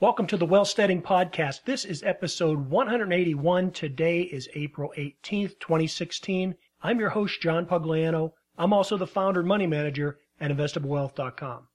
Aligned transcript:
Welcome 0.00 0.26
to 0.26 0.36
the 0.36 0.44
Wealthsteading 0.44 1.02
Podcast. 1.02 1.62
This 1.66 1.84
is 1.84 2.02
episode 2.02 2.68
181. 2.68 3.70
Today 3.70 4.22
is 4.22 4.48
April 4.56 4.92
18th, 4.98 5.60
2016. 5.60 6.56
I'm 6.82 6.98
your 6.98 7.10
host, 7.10 7.40
John 7.40 7.64
Pugliano. 7.64 8.32
I'm 8.58 8.72
also 8.72 8.96
the 8.96 9.06
founder 9.06 9.38
and 9.38 9.48
money 9.48 9.68
manager 9.68 10.18
at 10.40 10.50
investablewealth.com. 10.50 11.68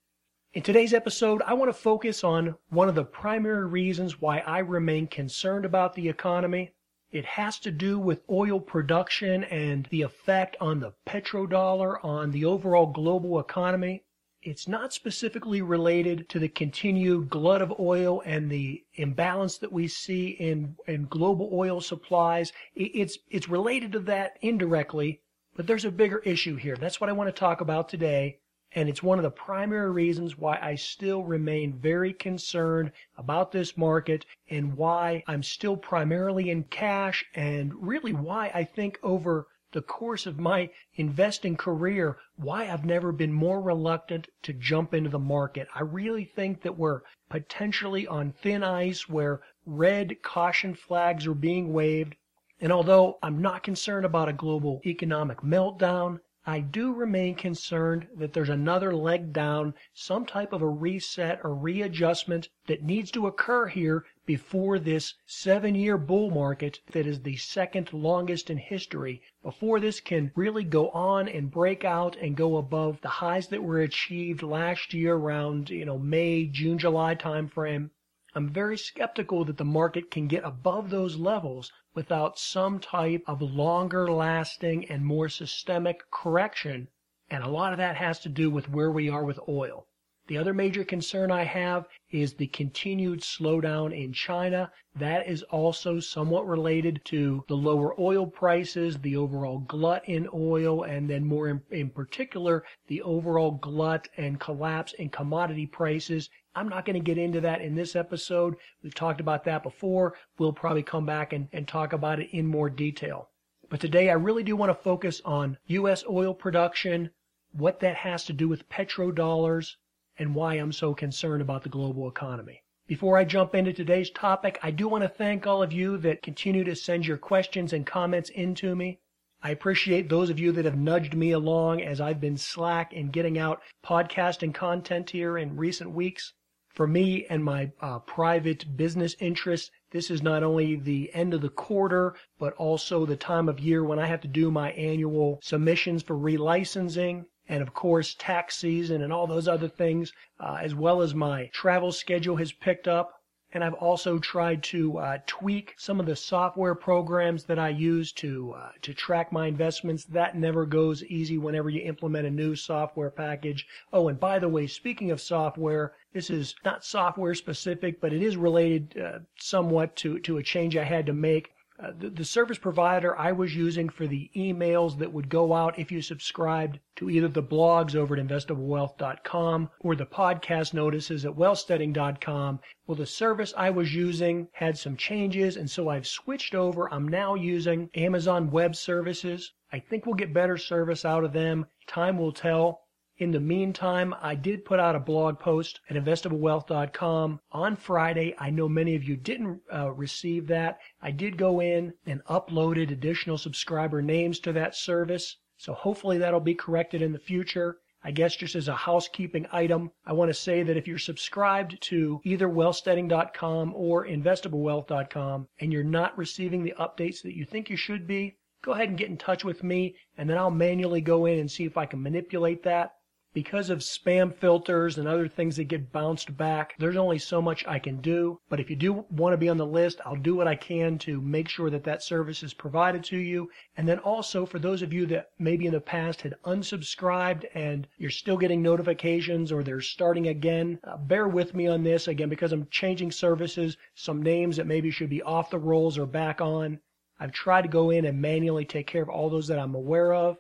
In 0.51 0.61
today's 0.61 0.93
episode, 0.93 1.41
I 1.43 1.53
want 1.53 1.69
to 1.69 1.73
focus 1.73 2.25
on 2.25 2.55
one 2.67 2.89
of 2.89 2.95
the 2.95 3.05
primary 3.05 3.65
reasons 3.65 4.19
why 4.19 4.39
I 4.39 4.59
remain 4.59 5.07
concerned 5.07 5.63
about 5.63 5.93
the 5.93 6.09
economy. 6.09 6.73
It 7.11 7.23
has 7.23 7.57
to 7.59 7.71
do 7.71 7.97
with 7.97 8.29
oil 8.29 8.59
production 8.59 9.45
and 9.45 9.85
the 9.91 10.01
effect 10.01 10.57
on 10.59 10.81
the 10.81 10.91
petrodollar 11.07 12.03
on 12.03 12.31
the 12.31 12.43
overall 12.43 12.87
global 12.87 13.39
economy. 13.39 14.03
It's 14.41 14.69
not 14.69 14.93
specifically 14.93 15.61
related 15.61 16.29
to 16.29 16.39
the 16.39 16.47
continued 16.47 17.29
glut 17.29 17.61
of 17.61 17.77
oil 17.77 18.21
and 18.25 18.49
the 18.49 18.85
imbalance 18.93 19.57
that 19.57 19.71
we 19.71 19.89
see 19.89 20.29
in, 20.29 20.77
in 20.87 21.07
global 21.07 21.49
oil 21.51 21.81
supplies. 21.81 22.53
It's, 22.73 23.17
it's 23.29 23.49
related 23.49 23.91
to 23.93 23.99
that 24.01 24.37
indirectly, 24.41 25.21
but 25.55 25.67
there's 25.67 25.83
a 25.83 25.91
bigger 25.91 26.19
issue 26.19 26.55
here. 26.55 26.77
That's 26.77 27.01
what 27.01 27.09
I 27.09 27.13
want 27.13 27.27
to 27.27 27.37
talk 27.37 27.59
about 27.59 27.89
today. 27.89 28.39
And 28.71 28.87
it's 28.87 29.03
one 29.03 29.19
of 29.19 29.23
the 29.23 29.31
primary 29.31 29.91
reasons 29.91 30.37
why 30.37 30.57
I 30.61 30.75
still 30.75 31.23
remain 31.23 31.73
very 31.73 32.13
concerned 32.13 32.93
about 33.17 33.51
this 33.51 33.75
market 33.75 34.25
and 34.49 34.77
why 34.77 35.23
I'm 35.27 35.43
still 35.43 35.75
primarily 35.75 36.49
in 36.49 36.63
cash 36.63 37.25
and 37.35 37.73
really 37.75 38.13
why 38.13 38.51
I 38.53 38.63
think 38.63 38.99
over 39.03 39.47
the 39.71 39.81
course 39.81 40.25
of 40.25 40.39
my 40.39 40.69
investing 40.95 41.55
career 41.55 42.17
why 42.35 42.67
I've 42.67 42.85
never 42.85 43.11
been 43.11 43.31
more 43.31 43.61
reluctant 43.61 44.27
to 44.43 44.53
jump 44.53 44.93
into 44.93 45.09
the 45.09 45.19
market. 45.19 45.67
I 45.75 45.81
really 45.81 46.25
think 46.25 46.61
that 46.63 46.77
we're 46.77 47.01
potentially 47.29 48.07
on 48.07 48.31
thin 48.31 48.63
ice 48.63 49.07
where 49.07 49.41
red 49.65 50.21
caution 50.23 50.73
flags 50.73 51.27
are 51.27 51.35
being 51.35 51.71
waved. 51.71 52.15
And 52.59 52.71
although 52.71 53.19
I'm 53.21 53.41
not 53.41 53.63
concerned 53.63 54.05
about 54.05 54.29
a 54.29 54.33
global 54.33 54.81
economic 54.85 55.41
meltdown, 55.41 56.19
I 56.45 56.61
do 56.61 56.93
remain 56.93 57.35
concerned 57.35 58.07
that 58.15 58.33
there's 58.33 58.49
another 58.49 58.95
leg 58.95 59.31
down, 59.31 59.75
some 59.93 60.25
type 60.25 60.51
of 60.51 60.63
a 60.63 60.67
reset 60.67 61.41
or 61.43 61.53
readjustment 61.53 62.49
that 62.65 62.81
needs 62.81 63.11
to 63.11 63.27
occur 63.27 63.67
here 63.67 64.05
before 64.29 64.77
this 64.77 65.15
seven 65.25 65.73
year 65.73 65.97
bull 65.97 66.29
market 66.29 66.79
that 66.91 67.07
is 67.07 67.23
the 67.23 67.35
second 67.35 67.91
longest 67.91 68.51
in 68.51 68.59
history, 68.59 69.23
before 69.41 69.79
this 69.79 69.99
can 69.99 70.31
really 70.35 70.63
go 70.63 70.91
on 70.91 71.27
and 71.27 71.49
break 71.49 71.83
out 71.83 72.15
and 72.17 72.37
go 72.37 72.57
above 72.57 73.01
the 73.01 73.07
highs 73.07 73.47
that 73.47 73.63
were 73.63 73.81
achieved 73.81 74.43
last 74.43 74.93
year 74.93 75.15
around, 75.15 75.71
you 75.71 75.83
know, 75.83 75.97
May, 75.97 76.45
June, 76.45 76.77
July 76.77 77.15
timeframe. 77.15 77.89
I'm 78.35 78.49
very 78.49 78.77
skeptical 78.77 79.45
that 79.45 79.57
the 79.57 79.65
market 79.65 80.11
can 80.11 80.27
get 80.27 80.43
above 80.43 80.91
those 80.91 81.17
levels 81.17 81.71
without 81.95 82.37
some 82.37 82.79
type 82.79 83.23
of 83.25 83.41
longer 83.41 84.11
lasting 84.11 84.85
and 84.91 85.03
more 85.03 85.29
systemic 85.29 86.03
correction. 86.11 86.87
And 87.31 87.43
a 87.43 87.49
lot 87.49 87.73
of 87.73 87.79
that 87.79 87.95
has 87.95 88.19
to 88.19 88.29
do 88.29 88.51
with 88.51 88.69
where 88.69 88.91
we 88.91 89.09
are 89.09 89.23
with 89.23 89.39
oil. 89.47 89.87
The 90.29 90.37
other 90.37 90.53
major 90.53 90.83
concern 90.83 91.31
I 91.31 91.43
have 91.43 91.87
is 92.11 92.35
the 92.35 92.45
continued 92.45 93.21
slowdown 93.21 93.99
in 93.99 94.13
China. 94.13 94.71
That 94.95 95.27
is 95.27 95.41
also 95.41 95.99
somewhat 95.99 96.45
related 96.47 97.01
to 97.05 97.43
the 97.47 97.57
lower 97.57 97.99
oil 97.99 98.27
prices, 98.27 98.99
the 98.99 99.15
overall 99.15 99.57
glut 99.57 100.07
in 100.07 100.29
oil, 100.31 100.83
and 100.83 101.09
then 101.09 101.25
more 101.25 101.47
in, 101.47 101.63
in 101.71 101.89
particular, 101.89 102.63
the 102.85 103.01
overall 103.01 103.53
glut 103.53 104.07
and 104.17 104.39
collapse 104.39 104.93
in 104.93 105.09
commodity 105.09 105.65
prices. 105.65 106.29
I'm 106.53 106.69
not 106.69 106.85
going 106.85 106.93
to 106.93 106.99
get 106.99 107.17
into 107.17 107.41
that 107.41 107.61
in 107.61 107.73
this 107.73 107.95
episode. 107.95 108.55
We've 108.83 108.93
talked 108.93 109.21
about 109.21 109.45
that 109.45 109.63
before. 109.63 110.13
We'll 110.37 110.53
probably 110.53 110.83
come 110.83 111.07
back 111.07 111.33
and, 111.33 111.47
and 111.53 111.67
talk 111.67 111.91
about 111.91 112.19
it 112.19 112.29
in 112.37 112.45
more 112.45 112.69
detail. 112.69 113.29
But 113.67 113.79
today 113.79 114.11
I 114.11 114.13
really 114.13 114.43
do 114.43 114.55
want 114.55 114.69
to 114.69 114.83
focus 114.83 115.23
on 115.25 115.57
U.S. 115.65 116.03
oil 116.07 116.35
production, 116.35 117.09
what 117.51 117.79
that 117.79 117.95
has 117.95 118.25
to 118.25 118.33
do 118.33 118.47
with 118.47 118.69
petrodollars, 118.69 119.73
and 120.19 120.35
why 120.35 120.55
I'm 120.55 120.71
so 120.71 120.93
concerned 120.93 121.41
about 121.41 121.63
the 121.63 121.69
global 121.69 122.07
economy. 122.07 122.61
Before 122.87 123.17
I 123.17 123.23
jump 123.23 123.55
into 123.55 123.71
today's 123.71 124.09
topic, 124.09 124.59
I 124.61 124.71
do 124.71 124.87
want 124.87 125.03
to 125.03 125.09
thank 125.09 125.47
all 125.47 125.63
of 125.63 125.71
you 125.71 125.97
that 125.99 126.21
continue 126.21 126.63
to 126.65 126.75
send 126.75 127.07
your 127.07 127.17
questions 127.17 127.71
and 127.71 127.85
comments 127.85 128.29
into 128.29 128.75
me. 128.75 128.99
I 129.41 129.51
appreciate 129.51 130.09
those 130.09 130.29
of 130.29 130.37
you 130.37 130.51
that 130.51 130.65
have 130.65 130.77
nudged 130.77 131.13
me 131.13 131.31
along 131.31 131.81
as 131.81 132.01
I've 132.01 132.19
been 132.19 132.35
slack 132.35 132.91
in 132.91 133.09
getting 133.09 133.37
out 133.37 133.61
podcasting 133.85 134.53
content 134.53 135.11
here 135.11 135.37
in 135.37 135.55
recent 135.55 135.91
weeks. 135.91 136.33
For 136.73 136.87
me 136.87 137.25
and 137.29 137.43
my 137.43 137.71
uh, 137.79 137.99
private 137.99 138.75
business 138.75 139.15
interests, 139.19 139.71
this 139.91 140.11
is 140.11 140.21
not 140.21 140.43
only 140.43 140.75
the 140.75 141.09
end 141.13 141.33
of 141.33 141.41
the 141.41 141.49
quarter, 141.49 142.15
but 142.37 142.53
also 142.55 143.05
the 143.05 143.15
time 143.15 143.47
of 143.47 143.59
year 143.59 143.83
when 143.83 143.99
I 143.99 144.07
have 144.07 144.21
to 144.21 144.27
do 144.27 144.51
my 144.51 144.71
annual 144.71 145.39
submissions 145.41 146.03
for 146.03 146.15
relicensing 146.15 147.25
and 147.49 147.63
of 147.63 147.73
course 147.73 148.15
tax 148.17 148.55
season 148.55 149.01
and 149.01 149.11
all 149.11 149.25
those 149.25 149.47
other 149.47 149.67
things, 149.67 150.13
uh, 150.39 150.59
as 150.61 150.75
well 150.75 151.01
as 151.01 151.15
my 151.15 151.49
travel 151.51 151.91
schedule 151.91 152.35
has 152.35 152.51
picked 152.51 152.87
up. 152.87 153.15
And 153.51 153.63
I've 153.63 153.73
also 153.73 154.19
tried 154.19 154.61
to 154.65 154.99
uh, 154.99 155.17
tweak 155.25 155.73
some 155.75 155.99
of 155.99 156.05
the 156.05 156.15
software 156.15 156.75
programs 156.75 157.45
that 157.45 157.57
I 157.57 157.69
use 157.69 158.11
to 158.13 158.53
uh, 158.55 158.69
to 158.83 158.93
track 158.93 159.31
my 159.31 159.47
investments. 159.47 160.05
That 160.05 160.37
never 160.37 160.67
goes 160.67 161.03
easy 161.05 161.39
whenever 161.39 161.71
you 161.71 161.81
implement 161.81 162.27
a 162.27 162.29
new 162.29 162.55
software 162.55 163.09
package. 163.09 163.65
Oh, 163.91 164.07
and 164.07 164.19
by 164.19 164.37
the 164.37 164.49
way, 164.49 164.67
speaking 164.67 165.09
of 165.09 165.19
software, 165.19 165.93
this 166.13 166.29
is 166.29 166.53
not 166.63 166.85
software 166.85 167.33
specific, 167.33 167.99
but 167.99 168.13
it 168.13 168.21
is 168.21 168.37
related 168.37 168.95
uh, 169.03 169.19
somewhat 169.39 169.95
to 169.95 170.19
to 170.19 170.37
a 170.37 170.43
change 170.43 170.77
I 170.77 170.83
had 170.83 171.07
to 171.07 171.13
make. 171.13 171.49
The, 171.97 172.09
the, 172.09 172.25
service 172.25 172.57
provider 172.57 173.17
I 173.17 173.31
was 173.31 173.55
using 173.55 173.87
for 173.87 174.05
the 174.05 174.29
emails 174.35 174.97
that 174.97 175.13
would 175.13 175.29
go 175.29 175.53
out 175.53 175.79
if 175.79 175.93
you 175.93 176.01
subscribed 176.01 176.77
to 176.97 177.09
either 177.09 177.29
the 177.29 177.41
blogs 177.41 177.95
over 177.95 178.17
at 178.17 178.27
investablewealth.com 178.27 179.69
or 179.79 179.95
the 179.95 180.05
podcast 180.05 180.73
notices 180.73 181.23
at 181.23 181.37
wealthsteading.com. 181.37 182.59
Well, 182.85 182.97
the 182.97 183.05
service 183.05 183.53
I 183.55 183.69
was 183.69 183.95
using 183.95 184.49
had 184.51 184.77
some 184.77 184.97
changes, 184.97 185.55
and 185.55 185.71
so 185.71 185.87
I've 185.87 186.05
switched 186.05 186.53
over. 186.53 186.93
I'm 186.93 187.07
now 187.07 187.35
using 187.35 187.89
Amazon 187.95 188.51
Web 188.51 188.75
Services. 188.75 189.53
I 189.71 189.79
think 189.79 190.05
we'll 190.05 190.15
get 190.15 190.33
better 190.33 190.57
service 190.57 191.05
out 191.05 191.23
of 191.23 191.31
them. 191.31 191.65
Time 191.87 192.17
will 192.17 192.33
tell. 192.33 192.88
In 193.19 193.31
the 193.31 193.39
meantime, 193.41 194.15
I 194.21 194.33
did 194.33 194.63
put 194.63 194.79
out 194.79 194.95
a 194.95 194.99
blog 194.99 195.39
post 195.39 195.81
at 195.89 195.97
investablewealth.com 195.97 197.41
on 197.51 197.75
Friday. 197.75 198.33
I 198.39 198.49
know 198.49 198.69
many 198.69 198.95
of 198.95 199.03
you 199.03 199.17
didn't 199.17 199.61
uh, 199.73 199.91
receive 199.91 200.47
that. 200.47 200.79
I 201.01 201.11
did 201.11 201.35
go 201.35 201.59
in 201.59 201.95
and 202.05 202.23
uploaded 202.29 202.91
additional 202.91 203.37
subscriber 203.37 204.01
names 204.01 204.39
to 204.39 204.53
that 204.53 204.73
service. 204.73 205.35
So 205.57 205.73
hopefully 205.73 206.17
that'll 206.17 206.39
be 206.39 206.55
corrected 206.55 207.01
in 207.01 207.11
the 207.11 207.19
future. 207.19 207.79
I 208.01 208.11
guess 208.11 208.37
just 208.37 208.55
as 208.55 208.69
a 208.69 208.75
housekeeping 208.75 209.47
item, 209.51 209.91
I 210.05 210.13
want 210.13 210.29
to 210.29 210.33
say 210.33 210.63
that 210.63 210.77
if 210.77 210.87
you're 210.87 210.97
subscribed 210.97 211.81
to 211.89 212.21
either 212.23 212.47
wealthsteading.com 212.47 213.73
or 213.75 214.07
investablewealth.com 214.07 215.49
and 215.59 215.73
you're 215.73 215.83
not 215.83 216.17
receiving 216.17 216.63
the 216.63 216.75
updates 216.79 217.21
that 217.23 217.35
you 217.35 217.43
think 217.43 217.69
you 217.69 217.75
should 217.75 218.07
be, 218.07 218.37
go 218.61 218.71
ahead 218.71 218.87
and 218.87 218.97
get 218.97 219.09
in 219.09 219.17
touch 219.17 219.43
with 219.43 219.61
me 219.61 219.97
and 220.17 220.29
then 220.29 220.37
I'll 220.37 220.49
manually 220.49 221.01
go 221.01 221.25
in 221.25 221.37
and 221.37 221.51
see 221.51 221.65
if 221.65 221.75
I 221.75 221.85
can 221.85 222.01
manipulate 222.01 222.63
that 222.63 222.93
because 223.31 223.69
of 223.69 223.79
spam 223.79 224.35
filters 224.35 224.97
and 224.97 225.07
other 225.07 225.27
things 225.27 225.55
that 225.55 225.65
get 225.65 225.91
bounced 225.91 226.35
back, 226.35 226.73
there's 226.79 226.95
only 226.95 227.19
so 227.19 227.39
much 227.39 227.63
I 227.67 227.77
can 227.77 228.01
do. 228.01 228.39
But 228.49 228.59
if 228.59 228.71
you 228.71 228.75
do 228.75 229.05
want 229.11 229.33
to 229.33 229.37
be 229.37 229.49
on 229.49 229.57
the 229.57 229.67
list, 229.67 230.01
I'll 230.03 230.15
do 230.15 230.35
what 230.35 230.47
I 230.47 230.55
can 230.55 230.97
to 230.99 231.21
make 231.21 231.47
sure 231.47 231.69
that 231.69 231.83
that 231.83 232.01
service 232.01 232.41
is 232.41 232.55
provided 232.55 233.03
to 233.05 233.17
you. 233.17 233.51
And 233.77 233.87
then 233.87 233.99
also 233.99 234.47
for 234.47 234.57
those 234.57 234.81
of 234.81 234.91
you 234.91 235.05
that 235.07 235.29
maybe 235.37 235.67
in 235.67 235.73
the 235.73 235.79
past 235.79 236.21
had 236.21 236.33
unsubscribed 236.43 237.45
and 237.53 237.87
you're 237.99 238.09
still 238.09 238.35
getting 238.35 238.63
notifications 238.63 239.51
or 239.51 239.63
they're 239.63 239.79
starting 239.79 240.27
again, 240.29 240.79
uh, 240.83 240.97
bear 240.97 241.27
with 241.27 241.53
me 241.53 241.67
on 241.67 241.83
this 241.83 242.07
again 242.07 242.29
because 242.29 242.51
I'm 242.51 242.67
changing 242.71 243.11
services, 243.11 243.77
some 243.93 244.23
names 244.23 244.57
that 244.57 244.65
maybe 244.65 244.89
should 244.89 245.09
be 245.09 245.21
off 245.21 245.51
the 245.51 245.59
rolls 245.59 245.99
or 245.99 246.07
back 246.07 246.41
on. 246.41 246.79
I've 247.19 247.31
tried 247.31 247.61
to 247.61 247.67
go 247.67 247.91
in 247.91 248.05
and 248.05 248.19
manually 248.19 248.65
take 248.65 248.87
care 248.87 249.03
of 249.03 249.09
all 249.09 249.29
those 249.29 249.47
that 249.49 249.59
I'm 249.59 249.75
aware 249.75 250.13
of. 250.13 250.37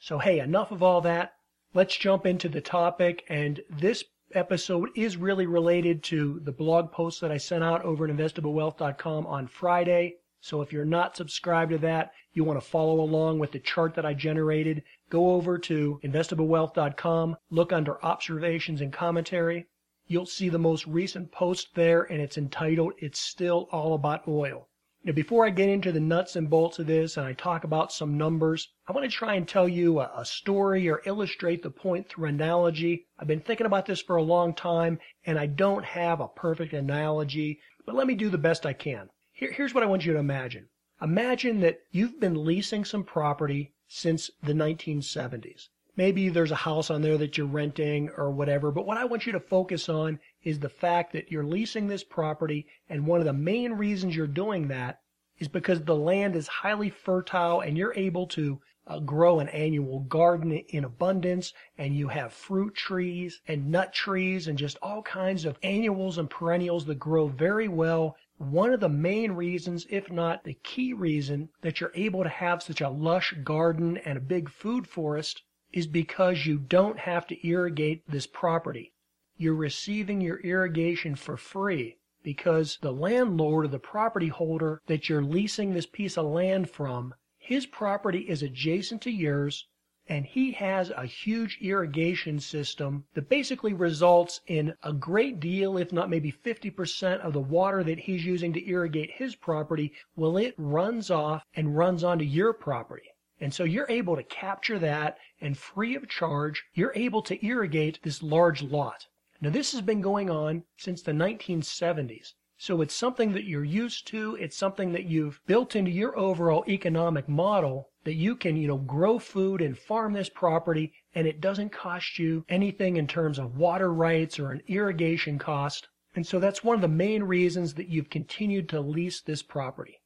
So 0.00 0.18
hey, 0.18 0.40
enough 0.40 0.72
of 0.72 0.82
all 0.82 1.02
that 1.02 1.35
let's 1.74 1.96
jump 1.96 2.26
into 2.26 2.48
the 2.48 2.60
topic. 2.60 3.24
And 3.28 3.60
this 3.70 4.04
episode 4.32 4.90
is 4.96 5.16
really 5.16 5.46
related 5.46 6.02
to 6.02 6.40
the 6.44 6.52
blog 6.52 6.90
post 6.90 7.20
that 7.20 7.30
I 7.30 7.36
sent 7.36 7.62
out 7.62 7.84
over 7.84 8.06
at 8.06 8.16
investablewealth.com 8.16 9.26
on 9.26 9.46
Friday. 9.46 10.16
So 10.40 10.62
if 10.62 10.72
you're 10.72 10.84
not 10.84 11.16
subscribed 11.16 11.72
to 11.72 11.78
that, 11.78 12.12
you 12.32 12.44
want 12.44 12.60
to 12.60 12.66
follow 12.66 13.00
along 13.00 13.38
with 13.38 13.52
the 13.52 13.58
chart 13.58 13.94
that 13.94 14.06
I 14.06 14.14
generated, 14.14 14.82
go 15.10 15.32
over 15.32 15.58
to 15.58 16.00
investablewealth.com, 16.04 17.36
look 17.50 17.72
under 17.72 18.04
observations 18.04 18.80
and 18.80 18.92
commentary. 18.92 19.66
You'll 20.06 20.26
see 20.26 20.48
the 20.48 20.58
most 20.58 20.86
recent 20.86 21.32
post 21.32 21.74
there 21.74 22.02
and 22.02 22.20
it's 22.20 22.38
entitled 22.38 22.92
It's 22.98 23.18
Still 23.18 23.68
All 23.72 23.94
About 23.94 24.28
Oil. 24.28 24.68
Now, 25.06 25.12
before 25.12 25.46
I 25.46 25.50
get 25.50 25.68
into 25.68 25.92
the 25.92 26.00
nuts 26.00 26.34
and 26.34 26.50
bolts 26.50 26.80
of 26.80 26.88
this 26.88 27.16
and 27.16 27.24
I 27.24 27.32
talk 27.32 27.62
about 27.62 27.92
some 27.92 28.18
numbers, 28.18 28.72
I 28.88 28.92
want 28.92 29.08
to 29.08 29.16
try 29.16 29.34
and 29.34 29.46
tell 29.46 29.68
you 29.68 30.00
a, 30.00 30.10
a, 30.16 30.24
story 30.24 30.88
or 30.88 31.00
illustrate 31.06 31.62
the 31.62 31.70
point 31.70 32.08
through 32.08 32.26
analogy. 32.26 33.06
I've 33.16 33.28
been 33.28 33.38
thinking 33.38 33.66
about 33.66 33.86
this 33.86 34.00
for 34.00 34.16
a 34.16 34.22
long 34.24 34.52
time 34.52 34.98
and 35.24 35.38
I 35.38 35.46
don't 35.46 35.84
have 35.84 36.18
a 36.18 36.26
perfect 36.26 36.72
analogy, 36.72 37.60
but 37.84 37.94
let 37.94 38.08
me 38.08 38.16
do 38.16 38.28
the 38.28 38.36
best 38.36 38.66
I 38.66 38.72
can. 38.72 39.08
Here, 39.32 39.52
here's 39.52 39.72
what 39.72 39.84
I 39.84 39.86
want 39.86 40.04
you 40.04 40.12
to 40.12 40.18
imagine. 40.18 40.70
Imagine 41.00 41.60
that 41.60 41.78
you've 41.92 42.18
been 42.18 42.44
leasing 42.44 42.84
some 42.84 43.04
property 43.04 43.74
since 43.86 44.28
the 44.42 44.54
1970s. 44.54 45.68
Maybe 45.98 46.28
there's 46.28 46.50
a 46.50 46.56
house 46.56 46.90
on 46.90 47.00
there 47.00 47.16
that 47.16 47.38
you're 47.38 47.46
renting 47.46 48.10
or 48.18 48.30
whatever, 48.30 48.70
but 48.70 48.84
what 48.84 48.98
I 48.98 49.06
want 49.06 49.24
you 49.24 49.32
to 49.32 49.40
focus 49.40 49.88
on 49.88 50.20
is 50.42 50.60
the 50.60 50.68
fact 50.68 51.14
that 51.14 51.32
you're 51.32 51.42
leasing 51.42 51.86
this 51.86 52.04
property, 52.04 52.66
and 52.86 53.06
one 53.06 53.20
of 53.20 53.24
the 53.24 53.32
main 53.32 53.72
reasons 53.72 54.14
you're 54.14 54.26
doing 54.26 54.68
that 54.68 55.00
is 55.38 55.48
because 55.48 55.82
the 55.82 55.96
land 55.96 56.36
is 56.36 56.48
highly 56.48 56.90
fertile 56.90 57.60
and 57.60 57.78
you're 57.78 57.94
able 57.94 58.26
to 58.26 58.60
uh, 58.86 58.98
grow 58.98 59.40
an 59.40 59.48
annual 59.48 60.00
garden 60.00 60.52
in 60.52 60.84
abundance 60.84 61.54
and 61.78 61.96
you 61.96 62.08
have 62.08 62.30
fruit 62.30 62.74
trees 62.74 63.40
and 63.48 63.70
nut 63.70 63.94
trees 63.94 64.48
and 64.48 64.58
just 64.58 64.76
all 64.82 65.00
kinds 65.00 65.46
of 65.46 65.58
annuals 65.62 66.18
and 66.18 66.28
perennials 66.28 66.84
that 66.84 66.98
grow 66.98 67.26
very 67.26 67.68
well. 67.68 68.16
One 68.36 68.74
of 68.74 68.80
the 68.80 68.88
main 68.90 69.32
reasons, 69.32 69.86
if 69.88 70.10
not 70.10 70.44
the 70.44 70.58
key 70.62 70.92
reason, 70.92 71.48
that 71.62 71.80
you're 71.80 71.92
able 71.94 72.22
to 72.22 72.28
have 72.28 72.62
such 72.62 72.82
a 72.82 72.90
lush 72.90 73.32
garden 73.42 73.96
and 73.96 74.18
a 74.18 74.20
big 74.20 74.50
food 74.50 74.86
forest 74.86 75.42
is 75.76 75.86
because 75.86 76.46
you 76.46 76.56
don't 76.56 76.98
have 77.00 77.26
to 77.26 77.46
irrigate 77.46 78.02
this 78.10 78.26
property. 78.26 78.94
You're 79.36 79.54
receiving 79.54 80.22
your 80.22 80.38
irrigation 80.38 81.14
for 81.16 81.36
free 81.36 81.98
because 82.22 82.78
the 82.80 82.94
landlord 82.94 83.66
or 83.66 83.68
the 83.68 83.78
property 83.78 84.28
holder 84.28 84.80
that 84.86 85.10
you're 85.10 85.22
leasing 85.22 85.74
this 85.74 85.84
piece 85.84 86.16
of 86.16 86.24
land 86.24 86.70
from, 86.70 87.12
his 87.36 87.66
property 87.66 88.20
is 88.20 88.42
adjacent 88.42 89.02
to 89.02 89.10
yours 89.10 89.68
and 90.08 90.24
he 90.24 90.52
has 90.52 90.88
a 90.88 91.04
huge 91.04 91.58
irrigation 91.60 92.40
system 92.40 93.04
that 93.12 93.28
basically 93.28 93.74
results 93.74 94.40
in 94.46 94.72
a 94.82 94.94
great 94.94 95.40
deal, 95.40 95.76
if 95.76 95.92
not 95.92 96.08
maybe 96.08 96.32
50% 96.32 97.20
of 97.20 97.34
the 97.34 97.40
water 97.40 97.84
that 97.84 97.98
he's 97.98 98.24
using 98.24 98.54
to 98.54 98.66
irrigate 98.66 99.10
his 99.10 99.36
property, 99.36 99.92
well, 100.14 100.38
it 100.38 100.54
runs 100.56 101.10
off 101.10 101.42
and 101.52 101.76
runs 101.76 102.02
onto 102.02 102.24
your 102.24 102.54
property. 102.54 103.10
And 103.38 103.52
so 103.52 103.64
you're 103.64 103.90
able 103.90 104.16
to 104.16 104.22
capture 104.22 104.78
that 104.78 105.18
and 105.40 105.58
free 105.58 105.94
of 105.94 106.08
charge, 106.08 106.64
you're 106.72 106.94
able 106.94 107.20
to 107.22 107.46
irrigate 107.46 108.00
this 108.02 108.22
large 108.22 108.62
lot. 108.62 109.06
Now 109.42 109.50
this 109.50 109.72
has 109.72 109.82
been 109.82 110.00
going 110.00 110.30
on 110.30 110.64
since 110.78 111.02
the 111.02 111.12
1970s. 111.12 112.32
So 112.56 112.80
it's 112.80 112.94
something 112.94 113.32
that 113.32 113.44
you're 113.44 113.62
used 113.62 114.06
to. 114.06 114.34
It's 114.36 114.56
something 114.56 114.92
that 114.92 115.04
you've 115.04 115.42
built 115.46 115.76
into 115.76 115.90
your 115.90 116.18
overall 116.18 116.64
economic 116.66 117.28
model 117.28 117.90
that 118.04 118.14
you 118.14 118.36
can, 118.36 118.56
you 118.56 118.68
know, 118.68 118.78
grow 118.78 119.18
food 119.18 119.60
and 119.60 119.76
farm 119.76 120.14
this 120.14 120.30
property 120.30 120.94
and 121.14 121.26
it 121.26 121.42
doesn't 121.42 121.72
cost 121.72 122.18
you 122.18 122.46
anything 122.48 122.96
in 122.96 123.06
terms 123.06 123.38
of 123.38 123.58
water 123.58 123.92
rights 123.92 124.38
or 124.38 124.52
an 124.52 124.62
irrigation 124.66 125.38
cost. 125.38 125.88
And 126.14 126.26
so 126.26 126.38
that's 126.38 126.64
one 126.64 126.76
of 126.76 126.80
the 126.80 126.88
main 126.88 127.22
reasons 127.22 127.74
that 127.74 127.88
you've 127.88 128.08
continued 128.08 128.70
to 128.70 128.80
lease 128.80 129.20
this 129.20 129.42
property. 129.42 130.00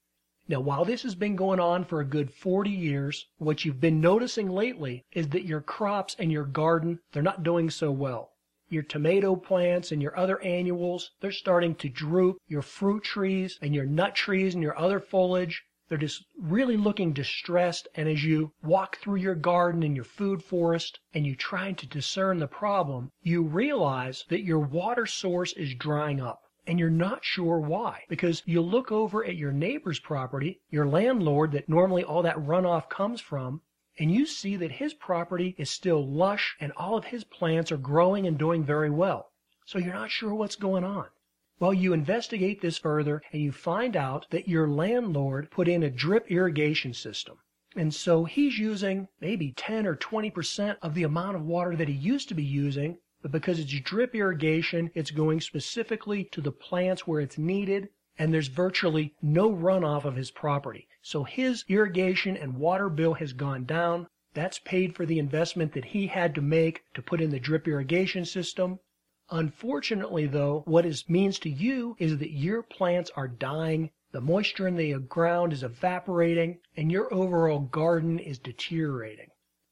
Now, 0.50 0.58
while 0.58 0.84
this 0.84 1.04
has 1.04 1.14
been 1.14 1.36
going 1.36 1.60
on 1.60 1.84
for 1.84 2.00
a 2.00 2.04
good 2.04 2.32
40 2.32 2.70
years, 2.70 3.28
what 3.38 3.64
you've 3.64 3.78
been 3.78 4.00
noticing 4.00 4.50
lately 4.50 5.04
is 5.12 5.28
that 5.28 5.44
your 5.44 5.60
crops 5.60 6.16
and 6.18 6.32
your 6.32 6.44
garden, 6.44 6.98
they're 7.12 7.22
not 7.22 7.44
doing 7.44 7.70
so 7.70 7.92
well. 7.92 8.32
Your 8.68 8.82
tomato 8.82 9.36
plants 9.36 9.92
and 9.92 10.02
your 10.02 10.18
other 10.18 10.42
annuals, 10.42 11.12
they're 11.20 11.30
starting 11.30 11.76
to 11.76 11.88
droop. 11.88 12.38
Your 12.48 12.62
fruit 12.62 13.04
trees 13.04 13.60
and 13.62 13.76
your 13.76 13.86
nut 13.86 14.16
trees 14.16 14.54
and 14.54 14.60
your 14.60 14.76
other 14.76 14.98
foliage, 14.98 15.62
they're 15.88 15.96
just 15.96 16.24
really 16.36 16.76
looking 16.76 17.12
distressed. 17.12 17.86
And 17.94 18.08
as 18.08 18.24
you 18.24 18.52
walk 18.60 18.96
through 18.96 19.20
your 19.20 19.36
garden 19.36 19.84
and 19.84 19.94
your 19.94 20.04
food 20.04 20.42
forest 20.42 20.98
and 21.14 21.24
you 21.24 21.36
try 21.36 21.70
to 21.70 21.86
discern 21.86 22.40
the 22.40 22.48
problem, 22.48 23.12
you 23.22 23.44
realize 23.44 24.24
that 24.30 24.42
your 24.42 24.58
water 24.58 25.06
source 25.06 25.52
is 25.52 25.76
drying 25.76 26.20
up 26.20 26.42
and 26.70 26.78
you're 26.78 26.88
not 26.88 27.24
sure 27.24 27.58
why. 27.58 28.04
Because 28.08 28.44
you 28.46 28.60
look 28.60 28.92
over 28.92 29.24
at 29.24 29.34
your 29.34 29.50
neighbor's 29.50 29.98
property, 29.98 30.60
your 30.70 30.86
landlord 30.86 31.50
that 31.50 31.68
normally 31.68 32.04
all 32.04 32.22
that 32.22 32.36
runoff 32.36 32.88
comes 32.88 33.20
from, 33.20 33.60
and 33.98 34.12
you 34.12 34.24
see 34.24 34.54
that 34.54 34.70
his 34.70 34.94
property 34.94 35.56
is 35.58 35.68
still 35.68 36.06
lush 36.06 36.56
and 36.60 36.70
all 36.76 36.96
of 36.96 37.06
his 37.06 37.24
plants 37.24 37.72
are 37.72 37.76
growing 37.76 38.24
and 38.24 38.38
doing 38.38 38.62
very 38.62 38.88
well. 38.88 39.32
So 39.64 39.80
you're 39.80 39.92
not 39.94 40.12
sure 40.12 40.32
what's 40.32 40.54
going 40.54 40.84
on. 40.84 41.06
Well, 41.58 41.74
you 41.74 41.92
investigate 41.92 42.60
this 42.60 42.78
further 42.78 43.20
and 43.32 43.42
you 43.42 43.50
find 43.50 43.96
out 43.96 44.26
that 44.30 44.46
your 44.46 44.68
landlord 44.68 45.50
put 45.50 45.66
in 45.66 45.82
a 45.82 45.90
drip 45.90 46.30
irrigation 46.30 46.94
system. 46.94 47.38
And 47.74 47.92
so 47.92 48.26
he's 48.26 48.60
using 48.60 49.08
maybe 49.20 49.50
10 49.56 49.88
or 49.88 49.96
20% 49.96 50.76
of 50.82 50.94
the 50.94 51.02
amount 51.02 51.34
of 51.34 51.44
water 51.44 51.74
that 51.74 51.88
he 51.88 51.94
used 51.94 52.28
to 52.28 52.34
be 52.36 52.44
using 52.44 52.98
but 53.22 53.32
because 53.32 53.58
it's 53.58 53.80
drip 53.80 54.14
irrigation, 54.14 54.90
it's 54.94 55.10
going 55.10 55.40
specifically 55.42 56.24
to 56.24 56.40
the 56.40 56.52
plants 56.52 57.06
where 57.06 57.20
it's 57.20 57.36
needed, 57.36 57.90
and 58.18 58.32
there's 58.32 58.48
virtually 58.48 59.14
no 59.20 59.50
runoff 59.50 60.04
of 60.04 60.16
his 60.16 60.30
property. 60.30 60.88
So 61.02 61.24
his 61.24 61.64
irrigation 61.68 62.36
and 62.36 62.56
water 62.56 62.88
bill 62.88 63.14
has 63.14 63.32
gone 63.32 63.64
down. 63.64 64.08
That's 64.32 64.58
paid 64.58 64.94
for 64.94 65.04
the 65.04 65.18
investment 65.18 65.72
that 65.72 65.86
he 65.86 66.06
had 66.06 66.34
to 66.34 66.40
make 66.40 66.82
to 66.94 67.02
put 67.02 67.20
in 67.20 67.30
the 67.30 67.40
drip 67.40 67.66
irrigation 67.68 68.24
system. 68.24 68.78
Unfortunately, 69.30 70.26
though, 70.26 70.62
what 70.66 70.86
it 70.86 71.04
means 71.08 71.38
to 71.40 71.50
you 71.50 71.96
is 71.98 72.18
that 72.18 72.32
your 72.32 72.62
plants 72.62 73.10
are 73.16 73.28
dying, 73.28 73.90
the 74.12 74.20
moisture 74.20 74.66
in 74.66 74.76
the 74.76 74.94
ground 74.94 75.52
is 75.52 75.62
evaporating, 75.62 76.58
and 76.76 76.90
your 76.90 77.12
overall 77.12 77.60
garden 77.60 78.18
is 78.18 78.38
deteriorating. 78.38 79.28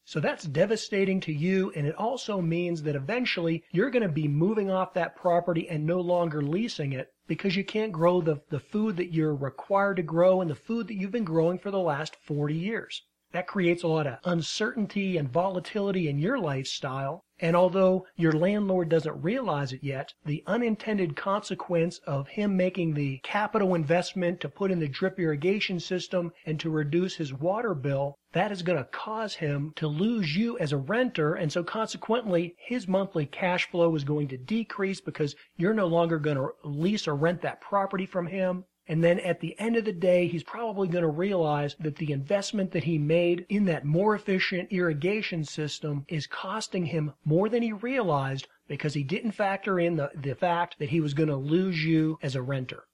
So 0.08 0.20
that's 0.20 0.44
devastating 0.44 1.20
to 1.20 1.34
you, 1.34 1.70
and 1.76 1.86
it 1.86 1.94
also 1.94 2.40
means 2.40 2.82
that 2.84 2.96
eventually 2.96 3.62
you're 3.72 3.90
going 3.90 4.04
to 4.04 4.08
be 4.08 4.26
moving 4.26 4.70
off 4.70 4.94
that 4.94 5.14
property 5.14 5.68
and 5.68 5.84
no 5.84 6.00
longer 6.00 6.40
leasing 6.40 6.94
it 6.94 7.12
because 7.26 7.56
you 7.56 7.62
can't 7.62 7.92
grow 7.92 8.22
the, 8.22 8.40
the 8.48 8.58
food 8.58 8.96
that 8.96 9.12
you're 9.12 9.34
required 9.34 9.98
to 9.98 10.02
grow 10.02 10.40
and 10.40 10.50
the 10.50 10.54
food 10.54 10.88
that 10.88 10.94
you've 10.94 11.10
been 11.10 11.24
growing 11.24 11.58
for 11.58 11.70
the 11.70 11.78
last 11.78 12.16
40 12.22 12.54
years. 12.54 13.02
That 13.32 13.46
creates 13.46 13.82
a 13.82 13.88
lot 13.88 14.06
of 14.06 14.16
uncertainty 14.24 15.18
and 15.18 15.30
volatility 15.30 16.08
in 16.08 16.18
your 16.18 16.38
lifestyle. 16.38 17.26
And 17.40 17.54
although 17.54 18.04
your 18.16 18.32
landlord 18.32 18.88
doesn't 18.88 19.22
realize 19.22 19.72
it 19.72 19.84
yet, 19.84 20.12
the 20.24 20.42
unintended 20.46 21.14
consequence 21.14 21.98
of 21.98 22.26
him 22.26 22.56
making 22.56 22.94
the 22.94 23.20
capital 23.22 23.76
investment 23.76 24.40
to 24.40 24.48
put 24.48 24.72
in 24.72 24.80
the 24.80 24.88
drip 24.88 25.20
irrigation 25.20 25.78
system 25.78 26.32
and 26.46 26.58
to 26.58 26.68
reduce 26.68 27.14
his 27.14 27.32
water 27.32 27.74
bill, 27.74 28.18
that 28.32 28.50
is 28.50 28.62
going 28.62 28.78
to 28.78 28.90
cause 28.90 29.36
him 29.36 29.72
to 29.76 29.86
lose 29.86 30.36
you 30.36 30.58
as 30.58 30.72
a 30.72 30.76
renter. 30.76 31.34
And 31.34 31.52
so 31.52 31.62
consequently, 31.62 32.56
his 32.58 32.88
monthly 32.88 33.26
cash 33.26 33.70
flow 33.70 33.94
is 33.94 34.02
going 34.02 34.26
to 34.28 34.36
decrease 34.36 35.00
because 35.00 35.36
you're 35.56 35.74
no 35.74 35.86
longer 35.86 36.18
going 36.18 36.38
to 36.38 36.48
lease 36.64 37.06
or 37.06 37.14
rent 37.14 37.42
that 37.42 37.60
property 37.60 38.04
from 38.06 38.26
him. 38.26 38.64
And 38.90 39.04
then 39.04 39.20
at 39.20 39.40
the 39.40 39.54
end 39.60 39.76
of 39.76 39.84
the 39.84 39.92
day, 39.92 40.28
he's 40.28 40.42
probably 40.42 40.88
going 40.88 41.02
to 41.02 41.08
realize 41.08 41.76
that 41.78 41.96
the 41.96 42.10
investment 42.10 42.70
that 42.70 42.84
he 42.84 42.96
made 42.96 43.44
in 43.50 43.66
that 43.66 43.84
more 43.84 44.14
efficient 44.14 44.72
irrigation 44.72 45.44
system 45.44 46.06
is 46.08 46.26
costing 46.26 46.86
him 46.86 47.12
more 47.22 47.50
than 47.50 47.62
he 47.62 47.72
realized 47.72 48.48
because 48.66 48.94
he 48.94 49.02
didn't 49.02 49.32
factor 49.32 49.78
in 49.78 49.96
the, 49.96 50.10
the 50.14 50.34
fact 50.34 50.78
that 50.78 50.88
he 50.88 51.02
was 51.02 51.12
going 51.12 51.28
to 51.28 51.36
lose 51.36 51.84
you 51.84 52.18
as 52.22 52.34
a 52.34 52.40
renter. 52.40 52.84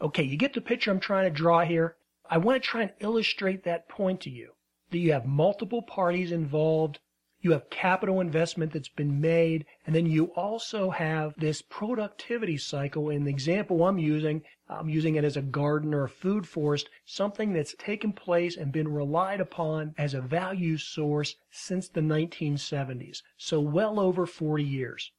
Okay, 0.00 0.24
you 0.24 0.36
get 0.36 0.54
the 0.54 0.60
picture 0.60 0.90
I'm 0.90 0.98
trying 0.98 1.24
to 1.24 1.30
draw 1.30 1.64
here? 1.64 1.96
I 2.28 2.38
want 2.38 2.60
to 2.60 2.68
try 2.68 2.82
and 2.82 2.92
illustrate 2.98 3.62
that 3.62 3.88
point 3.88 4.20
to 4.22 4.30
you. 4.30 4.54
That 4.90 4.98
you 4.98 5.12
have 5.12 5.24
multiple 5.24 5.82
parties 5.82 6.32
involved 6.32 6.98
you 7.40 7.52
have 7.52 7.70
capital 7.70 8.20
investment 8.20 8.72
that's 8.72 8.88
been 8.88 9.20
made, 9.20 9.64
and 9.86 9.94
then 9.94 10.06
you 10.06 10.32
also 10.34 10.90
have 10.90 11.34
this 11.36 11.62
productivity 11.62 12.56
cycle. 12.56 13.10
In 13.10 13.22
the 13.22 13.30
example 13.30 13.84
I'm 13.84 13.98
using, 13.98 14.42
I'm 14.68 14.88
using 14.88 15.14
it 15.14 15.22
as 15.22 15.36
a 15.36 15.42
garden 15.42 15.94
or 15.94 16.02
a 16.02 16.08
food 16.08 16.48
forest, 16.48 16.88
something 17.04 17.52
that's 17.52 17.76
taken 17.78 18.12
place 18.12 18.56
and 18.56 18.72
been 18.72 18.88
relied 18.88 19.40
upon 19.40 19.94
as 19.96 20.14
a 20.14 20.20
value 20.20 20.76
source 20.78 21.36
since 21.48 21.88
the 21.88 22.00
1970s. 22.00 23.22
So 23.36 23.60
well 23.60 24.00
over 24.00 24.26
40 24.26 24.64
years. 24.64 25.12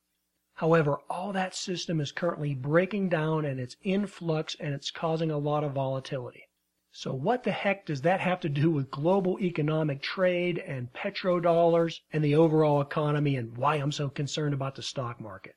However, 0.55 0.97
all 1.09 1.31
that 1.31 1.55
system 1.55 2.01
is 2.01 2.11
currently 2.11 2.53
breaking 2.53 3.07
down 3.07 3.45
and 3.45 3.61
it's 3.61 3.77
in 3.81 4.07
flux 4.07 4.57
and 4.59 4.73
it's 4.73 4.91
causing 4.91 5.31
a 5.31 5.37
lot 5.37 5.63
of 5.63 5.71
volatility. 5.71 6.48
So 6.91 7.13
what 7.13 7.43
the 7.43 7.51
heck 7.51 7.85
does 7.85 8.01
that 8.01 8.19
have 8.19 8.39
to 8.39 8.49
do 8.49 8.71
with 8.71 8.89
global 8.89 9.39
economic 9.39 10.01
trade 10.01 10.57
and 10.57 10.91
petrodollars 10.91 12.01
and 12.11 12.23
the 12.23 12.35
overall 12.35 12.81
economy 12.81 13.35
and 13.35 13.55
why 13.55 13.75
I'm 13.75 13.91
so 13.91 14.09
concerned 14.09 14.55
about 14.55 14.75
the 14.75 14.81
stock 14.81 15.21
market? 15.21 15.55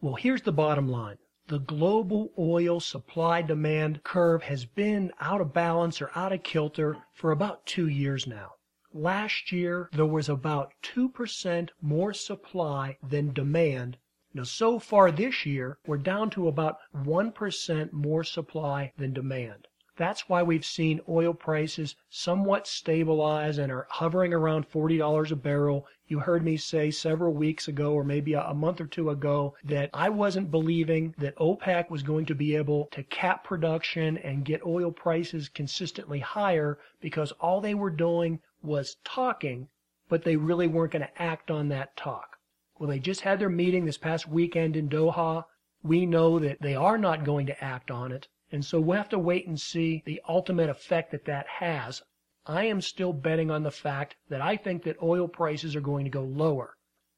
Well, 0.00 0.14
here's 0.14 0.42
the 0.42 0.52
bottom 0.52 0.88
line. 0.88 1.18
The 1.48 1.58
global 1.58 2.32
oil 2.38 2.78
supply 2.78 3.42
demand 3.42 4.04
curve 4.04 4.42
has 4.44 4.66
been 4.66 5.12
out 5.18 5.40
of 5.40 5.52
balance 5.52 6.00
or 6.00 6.10
out 6.14 6.32
of 6.32 6.42
kilter 6.42 6.98
for 7.12 7.32
about 7.32 7.66
two 7.66 7.88
years 7.88 8.26
now. 8.26 8.52
Last 8.92 9.50
year, 9.52 9.88
there 9.92 10.06
was 10.06 10.28
about 10.28 10.72
2% 10.82 11.70
more 11.80 12.12
supply 12.12 12.98
than 13.02 13.32
demand. 13.32 13.96
Now, 14.34 14.42
so 14.44 14.78
far 14.78 15.10
this 15.10 15.44
year, 15.44 15.78
we're 15.86 15.98
down 15.98 16.30
to 16.30 16.48
about 16.48 16.78
1% 16.94 17.92
more 17.92 18.24
supply 18.24 18.92
than 18.96 19.12
demand. 19.12 19.67
That's 19.98 20.28
why 20.28 20.44
we've 20.44 20.64
seen 20.64 21.00
oil 21.08 21.34
prices 21.34 21.96
somewhat 22.08 22.68
stabilize 22.68 23.58
and 23.58 23.72
are 23.72 23.88
hovering 23.90 24.32
around 24.32 24.70
$40 24.70 25.32
a 25.32 25.34
barrel. 25.34 25.88
You 26.06 26.20
heard 26.20 26.44
me 26.44 26.56
say 26.56 26.92
several 26.92 27.34
weeks 27.34 27.66
ago, 27.66 27.92
or 27.94 28.04
maybe 28.04 28.34
a 28.34 28.54
month 28.54 28.80
or 28.80 28.86
two 28.86 29.10
ago, 29.10 29.56
that 29.64 29.90
I 29.92 30.08
wasn't 30.08 30.52
believing 30.52 31.16
that 31.18 31.34
OPEC 31.34 31.90
was 31.90 32.04
going 32.04 32.26
to 32.26 32.36
be 32.36 32.54
able 32.54 32.86
to 32.92 33.02
cap 33.02 33.42
production 33.42 34.16
and 34.18 34.44
get 34.44 34.64
oil 34.64 34.92
prices 34.92 35.48
consistently 35.48 36.20
higher 36.20 36.78
because 37.00 37.32
all 37.32 37.60
they 37.60 37.74
were 37.74 37.90
doing 37.90 38.38
was 38.62 38.98
talking, 39.02 39.66
but 40.08 40.22
they 40.22 40.36
really 40.36 40.68
weren't 40.68 40.92
going 40.92 41.02
to 41.02 41.20
act 41.22 41.50
on 41.50 41.70
that 41.70 41.96
talk. 41.96 42.38
Well, 42.78 42.88
they 42.88 43.00
just 43.00 43.22
had 43.22 43.40
their 43.40 43.48
meeting 43.48 43.84
this 43.84 43.98
past 43.98 44.28
weekend 44.28 44.76
in 44.76 44.88
Doha. 44.88 45.46
We 45.82 46.06
know 46.06 46.38
that 46.38 46.62
they 46.62 46.76
are 46.76 46.98
not 46.98 47.24
going 47.24 47.46
to 47.46 47.64
act 47.64 47.90
on 47.90 48.12
it. 48.12 48.28
And 48.50 48.64
so 48.64 48.80
we'll 48.80 48.96
have 48.96 49.10
to 49.10 49.18
wait 49.18 49.46
and 49.46 49.60
see 49.60 50.02
the 50.06 50.22
ultimate 50.26 50.70
effect 50.70 51.10
that 51.10 51.26
that 51.26 51.46
has. 51.46 52.02
I 52.46 52.64
am 52.64 52.80
still 52.80 53.12
betting 53.12 53.50
on 53.50 53.62
the 53.62 53.70
fact 53.70 54.16
that 54.30 54.40
I 54.40 54.56
think 54.56 54.84
that 54.84 55.02
oil 55.02 55.28
prices 55.28 55.76
are 55.76 55.82
going 55.82 56.04
to 56.04 56.10
go 56.10 56.22
lower. 56.22 56.76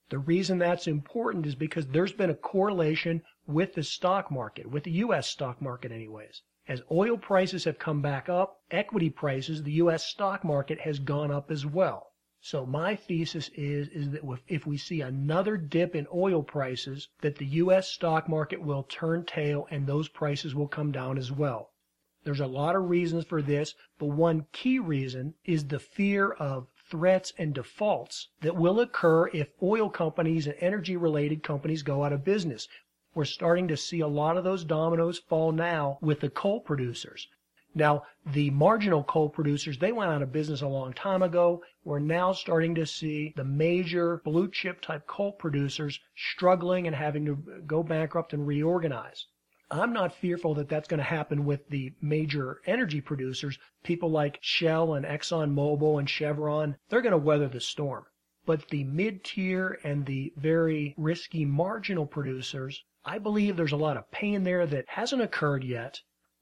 The 0.09 0.19
reason 0.19 0.59
that's 0.59 0.89
important 0.89 1.47
is 1.47 1.55
because 1.55 1.87
there's 1.87 2.13
been 2.13 2.31
a 2.31 2.35
correlation 2.35 3.23
with 3.47 3.75
the 3.75 3.85
stock 3.85 4.29
market, 4.29 4.69
with 4.69 4.83
the 4.83 4.91
U.S. 5.07 5.31
stock 5.31 5.63
market 5.63 5.93
anyways. 5.93 6.43
As 6.67 6.83
oil 6.91 7.17
prices 7.17 7.63
have 7.63 7.79
come 7.79 8.03
back 8.03 8.29
up, 8.29 8.61
equity 8.73 9.09
prices, 9.09 9.63
the 9.63 9.73
U.S. 9.73 10.05
stock 10.07 10.43
market 10.43 10.81
has 10.81 10.99
gone 10.99 11.31
up 11.31 11.51
as 11.51 11.65
well. 11.65 12.10
So 12.42 12.64
my 12.64 12.97
thesis 12.97 13.50
is 13.54 13.88
is 13.88 14.12
that 14.12 14.23
if 14.49 14.66
we 14.66 14.78
see 14.78 15.02
another 15.02 15.59
dip 15.59 15.94
in 15.94 16.06
oil 16.11 16.42
prices, 16.42 17.09
that 17.20 17.37
the 17.37 17.44
U.S. 17.47 17.88
stock 17.88 18.30
market 18.30 18.62
will 18.62 18.82
turn 18.82 19.26
tail 19.26 19.68
and 19.70 19.87
those 19.87 20.09
prices 20.09 20.54
will 20.54 20.66
come 20.66 20.90
down 20.90 21.18
as 21.18 21.30
well. 21.30 21.75
There's 22.25 22.40
a 22.40 22.47
lot 22.47 22.76
of 22.76 22.88
reasons 22.88 23.26
for 23.26 23.42
this, 23.42 23.75
but 23.99 24.06
one 24.06 24.47
key 24.52 24.78
reason 24.78 25.35
is 25.44 25.68
the 25.68 25.78
fear 25.78 26.32
of 26.32 26.68
threats 26.75 27.35
and 27.37 27.54
defaults 27.54 28.28
that 28.40 28.56
will 28.56 28.80
occur 28.80 29.28
if 29.28 29.52
oil 29.62 29.90
companies 29.90 30.47
and 30.47 30.56
energy 30.61 30.97
related 30.97 31.42
companies 31.42 31.82
go 31.82 32.04
out 32.04 32.12
of 32.14 32.25
business. 32.25 32.68
We're 33.14 33.26
starting 33.26 33.68
to 33.68 33.76
see 33.76 34.00
a 34.00 34.09
lot 34.09 34.38
of 34.38 34.44
those 34.44 34.64
dominoes 34.64 35.18
fall 35.18 35.52
now 35.52 35.99
with 36.00 36.20
the 36.20 36.30
coal 36.30 36.61
producers. 36.61 37.28
Now, 37.75 38.03
the 38.27 38.50
marginal 38.50 39.05
coal 39.05 39.29
producers, 39.29 39.79
they 39.79 39.93
went 39.93 40.11
out 40.11 40.23
of 40.23 40.33
business 40.33 40.61
a 40.61 40.67
long 40.67 40.93
time 40.93 41.23
ago. 41.23 41.62
We're 41.85 42.00
now 42.00 42.33
starting 42.33 42.75
to 42.75 42.85
see 42.85 43.33
the 43.37 43.45
major 43.45 44.17
blue 44.25 44.50
chip 44.50 44.81
type 44.81 45.07
coal 45.07 45.31
producers 45.31 46.00
struggling 46.17 46.89
and 46.89 46.97
having 46.97 47.25
to 47.27 47.37
go 47.67 47.85
bankrupt 47.85 48.33
and 48.33 48.45
reorganize. 48.45 49.27
I'm 49.71 49.93
not 49.93 50.12
fearful 50.12 50.55
that 50.55 50.69
that's 50.69 50.89
going 50.89 50.99
to 50.99 51.05
happen 51.05 51.45
with 51.45 51.69
the 51.69 51.93
major 52.00 52.61
energy 52.67 53.00
producers. 53.00 53.57
People 53.85 54.11
like 54.11 54.41
Shell 54.41 54.95
and 54.95 55.07
ExxonMobil 55.07 56.00
and 56.00 56.11
Chevron, 56.11 56.77
they're 56.89 57.00
going 57.00 57.12
to 57.12 57.19
weather 57.19 57.47
the 57.47 57.61
storm. 57.61 58.05
But 58.45 58.69
the 58.71 58.83
mid 58.83 59.23
tier 59.23 59.79
and 59.85 60.07
the 60.07 60.33
very 60.37 60.97
risky 60.99 61.45
marginal 61.45 62.07
producers, 62.07 62.83
I 63.05 63.19
believe 63.19 63.57
there's 63.57 63.71
a 63.71 63.77
lot 63.77 63.97
of 63.97 64.11
pain 64.11 64.43
there 64.43 64.67
that 64.67 64.89
hasn't 64.89 65.23
occurred 65.23 65.62
yet 65.62 66.00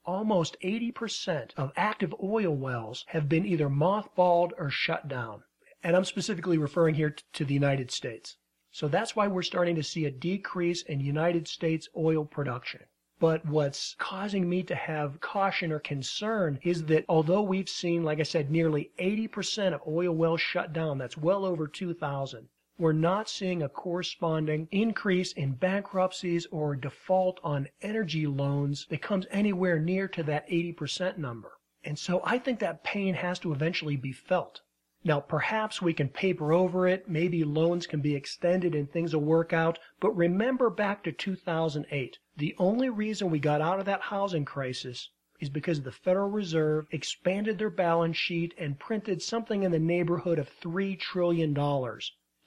almost 0.08 0.56
80% 0.64 1.50
of 1.58 1.70
active 1.76 2.14
oil 2.22 2.56
wells 2.56 3.04
have 3.08 3.28
been 3.28 3.44
either 3.44 3.68
mothballed 3.68 4.52
or 4.56 4.70
shut 4.70 5.06
down. 5.06 5.42
And 5.82 5.94
I'm 5.94 6.06
specifically 6.06 6.56
referring 6.56 6.94
here 6.94 7.14
to 7.34 7.44
the 7.44 7.52
United 7.52 7.90
States. 7.90 8.38
So 8.70 8.88
that's 8.88 9.14
why 9.14 9.26
we're 9.26 9.42
starting 9.42 9.76
to 9.76 9.82
see 9.82 10.06
a 10.06 10.10
decrease 10.10 10.80
in 10.80 11.00
United 11.00 11.46
States 11.46 11.90
oil 11.94 12.24
production. 12.24 12.80
But 13.20 13.44
what's 13.44 13.96
causing 13.98 14.48
me 14.48 14.62
to 14.62 14.74
have 14.74 15.20
caution 15.20 15.72
or 15.72 15.78
concern 15.78 16.58
is 16.62 16.84
that 16.84 17.04
although 17.06 17.42
we've 17.42 17.68
seen, 17.68 18.02
like 18.02 18.18
I 18.18 18.22
said, 18.22 18.50
nearly 18.50 18.92
80% 18.98 19.74
of 19.74 19.82
oil 19.86 20.14
wells 20.14 20.40
shut 20.40 20.72
down, 20.72 20.96
that's 20.96 21.18
well 21.18 21.44
over 21.44 21.68
2,000, 21.68 22.48
we're 22.78 22.92
not 22.92 23.28
seeing 23.28 23.61
a 23.61 23.68
corresponding 23.68 24.68
increase 24.70 25.32
in 25.32 25.52
bankruptcies 25.52 26.47
or 26.52 26.76
default 26.76 27.40
on 27.42 27.68
energy 27.82 28.25
loans 28.25 28.87
that 28.88 29.02
comes 29.02 29.26
anywhere 29.32 29.80
near 29.80 30.06
to 30.06 30.23
that 30.23 30.49
80% 30.49 31.18
number. 31.18 31.58
And 31.82 31.99
so 31.99 32.20
I 32.23 32.38
think 32.38 32.61
that 32.61 32.85
pain 32.85 33.14
has 33.14 33.40
to 33.40 33.52
eventually 33.52 33.97
be 33.97 34.12
felt. 34.12 34.61
Now, 35.04 35.20
perhaps 35.20 35.82
we 35.82 35.92
can 35.92 36.08
paper 36.08 36.52
over 36.52 36.87
it, 36.87 37.08
maybe 37.08 37.42
loans 37.42 37.87
can 37.87 38.00
be 38.00 38.14
extended 38.14 38.75
and 38.75 38.90
things 38.90 39.14
will 39.14 39.23
work 39.23 39.52
out, 39.52 39.78
but 40.00 40.16
remember 40.16 40.70
back 40.70 41.02
to 41.04 41.12
2008. 41.12 42.18
The 42.37 42.54
only 42.58 42.90
reason 42.90 43.30
we 43.30 43.38
got 43.38 43.61
out 43.61 43.80
of 43.80 43.87
that 43.87 44.02
housing 44.02 44.44
crisis 44.44 45.11
is 45.40 45.49
because 45.49 45.82
the 45.82 45.92
Federal 45.92 46.30
Reserve 46.30 46.87
expanded 46.90 47.58
their 47.58 47.70
balance 47.70 48.16
sheet 48.16 48.54
and 48.58 48.78
printed 48.78 49.23
something 49.23 49.62
in 49.62 49.73
the 49.73 49.78
neighborhood 49.78 50.38
of 50.38 50.50
$3 50.61 50.99
trillion 50.99 51.54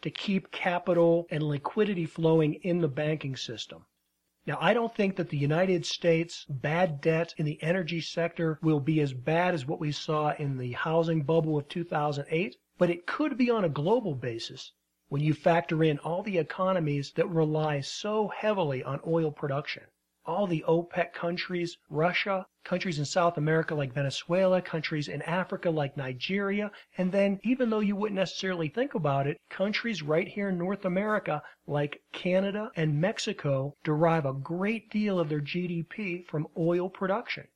to 0.02 0.10
keep 0.10 0.52
capital 0.52 1.28
and 1.30 1.44
liquidity 1.44 2.06
flowing 2.06 2.56
in 2.56 2.82
the 2.82 2.88
banking 2.88 3.36
system. 3.36 3.86
Now, 4.46 4.58
I 4.60 4.74
don't 4.74 4.96
think 4.96 5.16
that 5.18 5.30
the 5.30 5.38
United 5.38 5.86
States 5.86 6.46
bad 6.50 7.00
debt 7.00 7.34
in 7.38 7.46
the 7.46 7.62
energy 7.62 8.02
sector 8.02 8.58
will 8.64 8.80
be 8.80 9.00
as 9.00 9.14
bad 9.14 9.54
as 9.54 9.68
what 9.68 9.80
we 9.80 9.92
saw 9.92 10.34
in 10.40 10.58
the 10.58 10.72
housing 10.72 11.22
bubble 11.22 11.58
of 11.58 11.68
2008, 11.68 12.56
but 12.78 12.90
it 12.90 13.06
could 13.06 13.38
be 13.38 13.52
on 13.52 13.64
a 13.64 13.70
global 13.70 14.16
basis 14.16 14.74
when 15.10 15.22
you 15.22 15.34
factor 15.34 15.84
in 15.84 16.00
all 16.00 16.24
the 16.24 16.38
economies 16.38 17.12
that 17.12 17.28
rely 17.28 17.82
so 17.82 18.30
heavily 18.30 18.84
on 18.84 19.00
oil 19.06 19.32
production 19.32 19.84
all 20.26 20.46
the 20.46 20.64
OPEC 20.68 21.14
countries, 21.14 21.78
Russia, 21.90 22.46
countries 22.64 23.00
in 23.00 23.06
South 23.06 23.38
America 23.38 23.74
like 23.74 23.94
Venezuela, 23.94 24.62
countries 24.62 25.08
in 25.08 25.22
Africa 25.24 25.70
like 25.70 25.98
Nigeria, 25.98 26.72
and 26.98 27.12
then 27.12 27.40
even 27.44 27.70
though 27.70 27.80
you 27.80 27.96
wouldn't 27.96 28.20
necessarily 28.20 28.70
think 28.70 28.94
about 28.94 29.26
it, 29.26 29.42
countries 29.50 30.04
right 30.04 30.28
here 30.28 30.50
in 30.50 30.58
North 30.58 30.86
America 30.86 31.42
like 31.66 32.02
Canada 32.14 32.72
and 32.76 33.02
Mexico 33.02 33.76
derive 33.84 34.26
a 34.26 34.34
great 34.34 34.90
deal 34.92 35.20
of 35.20 35.28
their 35.28 35.42
GDP 35.42 36.26
from 36.28 36.48
oil 36.58 36.90
production. 36.90 37.48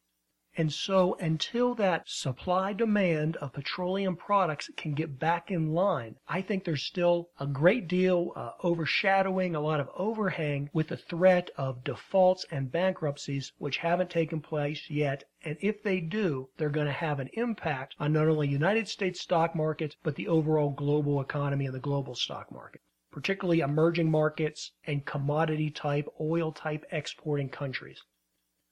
And 0.57 0.71
so 0.71 1.15
until 1.15 1.75
that 1.75 2.07
supply 2.07 2.71
demand 2.71 3.35
of 3.37 3.51
petroleum 3.51 4.15
products 4.15 4.69
can 4.77 4.93
get 4.93 5.19
back 5.19 5.51
in 5.51 5.73
line, 5.73 6.15
I 6.29 6.41
think 6.41 6.63
there's 6.63 6.83
still 6.83 7.29
a 7.37 7.45
great 7.45 7.89
deal 7.89 8.31
uh, 8.37 8.51
overshadowing, 8.63 9.53
a 9.53 9.59
lot 9.59 9.81
of 9.81 9.89
overhang 9.93 10.69
with 10.71 10.87
the 10.87 10.95
threat 10.95 11.49
of 11.57 11.83
defaults 11.83 12.45
and 12.51 12.71
bankruptcies 12.71 13.51
which 13.57 13.79
haven't 13.79 14.09
taken 14.09 14.39
place 14.39 14.89
yet. 14.89 15.25
And 15.43 15.57
if 15.59 15.83
they 15.83 15.99
do, 15.99 16.47
they're 16.55 16.69
going 16.69 16.87
to 16.87 16.93
have 16.93 17.19
an 17.19 17.31
impact 17.33 17.93
on 17.99 18.13
not 18.13 18.29
only 18.29 18.47
United 18.47 18.87
States 18.87 19.19
stock 19.19 19.55
markets, 19.55 19.97
but 20.03 20.15
the 20.15 20.29
overall 20.29 20.69
global 20.69 21.19
economy 21.19 21.65
and 21.65 21.75
the 21.75 21.79
global 21.79 22.15
stock 22.15 22.49
market 22.49 22.79
particularly 23.11 23.59
emerging 23.59 24.09
markets 24.09 24.71
and 24.85 25.05
commodity 25.05 25.69
type, 25.69 26.07
oil 26.19 26.51
type 26.53 26.85
exporting 26.91 27.49
countries. 27.49 28.03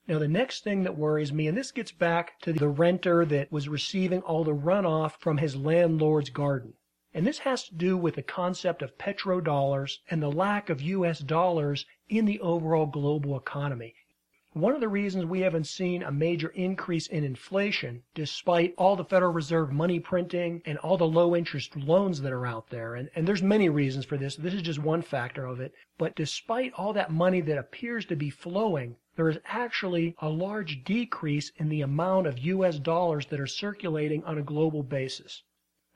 Now, 0.06 0.20
the 0.20 0.28
next 0.28 0.66
thing 0.66 0.84
that 0.84 0.98
worries 0.98 1.32
me, 1.32 1.48
and 1.48 1.58
this 1.58 1.72
gets 1.72 1.94
back 1.94 2.38
to 2.42 2.52
the 2.52 2.68
renter 2.68 3.24
that 3.24 3.50
was 3.54 3.70
receiving 3.70 4.22
all 4.22 4.44
the 4.44 4.54
runoff 4.54 5.14
from 5.20 5.38
his 5.38 5.56
landlord's 5.56 6.30
garden. 6.30 6.74
And 7.14 7.26
this 7.26 7.40
has 7.40 7.64
to 7.70 7.76
do 7.76 7.96
with 7.96 8.16
the 8.16 8.22
concept 8.22 8.82
of 8.82 8.98
petrodollars 8.98 10.00
and 10.12 10.22
the 10.22 10.32
lack 10.32 10.70
of 10.70 10.82
US 10.82 11.20
dollars 11.20 11.86
in 12.10 12.26
the 12.26 12.42
overall 12.42 12.86
global 12.86 13.38
economy. 13.38 13.96
One 14.52 14.76
of 14.76 14.82
the 14.82 14.90
reasons 14.90 15.26
we 15.26 15.40
haven't 15.40 15.68
seen 15.68 16.04
a 16.04 16.12
major 16.12 16.50
increase 16.50 17.08
in 17.08 17.24
inflation, 17.24 18.04
despite 18.14 18.76
all 18.78 18.98
the 18.98 19.06
Federal 19.06 19.32
Reserve 19.32 19.72
money 19.72 20.02
printing 20.02 20.62
and 20.66 20.78
all 20.80 20.98
the 20.98 21.08
low 21.08 21.34
interest 21.34 21.78
loans 21.78 22.22
that 22.22 22.34
are 22.34 22.46
out 22.46 22.70
there, 22.70 22.94
and, 22.96 23.10
and 23.16 23.26
there's 23.26 23.42
many 23.42 23.70
reasons 23.70 24.04
for 24.04 24.18
this. 24.18 24.36
This 24.36 24.54
is 24.54 24.62
just 24.64 24.80
one 24.80 25.02
factor 25.02 25.46
of 25.46 25.62
it. 25.62 25.74
But 25.98 26.16
despite 26.16 26.74
all 26.74 26.92
that 26.92 27.10
money 27.10 27.40
that 27.40 27.58
appears 27.58 28.06
to 28.08 28.18
be 28.18 28.30
flowing, 28.30 28.98
there 29.16 29.30
is 29.30 29.38
actually 29.46 30.16
a 30.20 30.30
large 30.30 30.84
decrease 30.84 31.52
in 31.58 31.70
the 31.70 31.82
amount 31.82 32.26
of 32.26 32.40
US 32.40 32.80
dollars 32.80 33.28
that 33.28 33.40
are 33.40 33.46
circulating 33.46 34.24
on 34.24 34.38
a 34.38 34.42
global 34.42 34.82
basis. 34.82 35.44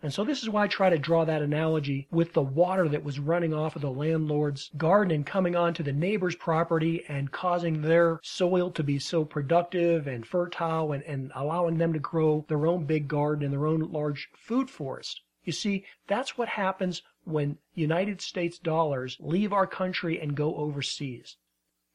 And 0.04 0.14
so 0.14 0.24
this 0.24 0.44
is 0.44 0.50
why 0.50 0.66
I 0.66 0.68
try 0.68 0.92
to 0.92 1.00
draw 1.00 1.26
that 1.26 1.42
analogy 1.42 2.08
with 2.12 2.34
the 2.34 2.44
water 2.44 2.88
that 2.88 3.04
was 3.04 3.18
running 3.18 3.52
off 3.52 3.76
of 3.76 3.82
the 3.82 3.90
landlord's 3.90 4.70
garden 4.78 5.12
and 5.12 5.26
coming 5.26 5.56
onto 5.56 5.82
the 5.82 5.92
neighbor's 5.92 6.36
property 6.36 7.04
and 7.08 7.32
causing 7.32 7.82
their 7.82 8.20
soil 8.22 8.70
to 8.70 8.84
be 8.84 9.00
so 9.00 9.26
productive 9.26 10.06
and 10.06 10.28
fertile 10.28 10.92
and, 10.92 11.02
and 11.06 11.32
allowing 11.34 11.80
them 11.80 11.94
to 11.94 12.00
grow 12.00 12.46
their 12.48 12.68
own 12.68 12.86
big 12.86 13.08
garden 13.08 13.46
and 13.46 13.52
their 13.52 13.66
own 13.66 13.92
large 13.92 14.30
food 14.36 14.70
forest. 14.70 15.22
You 15.44 15.52
see, 15.52 15.86
that's 16.06 16.38
what 16.38 16.50
happens 16.50 17.02
when 17.24 17.58
United 17.74 18.22
States 18.22 18.60
dollars 18.60 19.18
leave 19.20 19.52
our 19.52 19.66
country 19.66 20.22
and 20.22 20.36
go 20.36 20.56
overseas. 20.58 21.38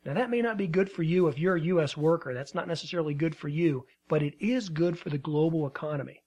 Now, 0.04 0.14
that 0.14 0.30
may 0.30 0.42
not 0.42 0.56
be 0.56 0.66
good 0.66 0.90
for 0.90 1.04
you 1.04 1.28
if 1.28 1.38
you're 1.38 1.56
a 1.56 1.60
U.S. 1.60 1.96
worker. 1.96 2.34
That's 2.34 2.54
not 2.54 2.66
necessarily 2.66 3.14
good 3.14 3.36
for 3.36 3.48
you, 3.48 3.86
but 4.08 4.22
it 4.22 4.34
is 4.40 4.68
good 4.68 4.98
for 4.98 5.10
the 5.10 5.18
global 5.18 5.66
economy. 5.66 6.22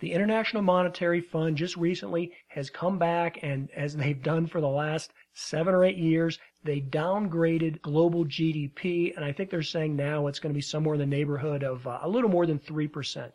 The 0.00 0.12
International 0.12 0.62
Monetary 0.62 1.22
Fund 1.22 1.56
just 1.56 1.76
recently 1.76 2.32
has 2.48 2.68
come 2.68 2.98
back 2.98 3.38
and, 3.42 3.70
as 3.70 3.96
they've 3.96 4.22
done 4.22 4.46
for 4.46 4.60
the 4.60 4.68
last 4.68 5.12
seven 5.32 5.72
or 5.72 5.84
eight 5.84 5.96
years, 5.96 6.38
they 6.64 6.80
downgraded 6.80 7.80
global 7.80 8.26
GDP, 8.26 9.16
and 9.16 9.24
I 9.24 9.32
think 9.32 9.48
they're 9.48 9.62
saying 9.62 9.96
now 9.96 10.26
it's 10.26 10.40
going 10.40 10.52
to 10.52 10.58
be 10.58 10.60
somewhere 10.60 10.94
in 10.94 11.00
the 11.00 11.06
neighborhood 11.06 11.62
of 11.62 11.86
uh, 11.86 12.00
a 12.02 12.08
little 12.08 12.28
more 12.28 12.44
than 12.44 12.58
3%. 12.58 13.30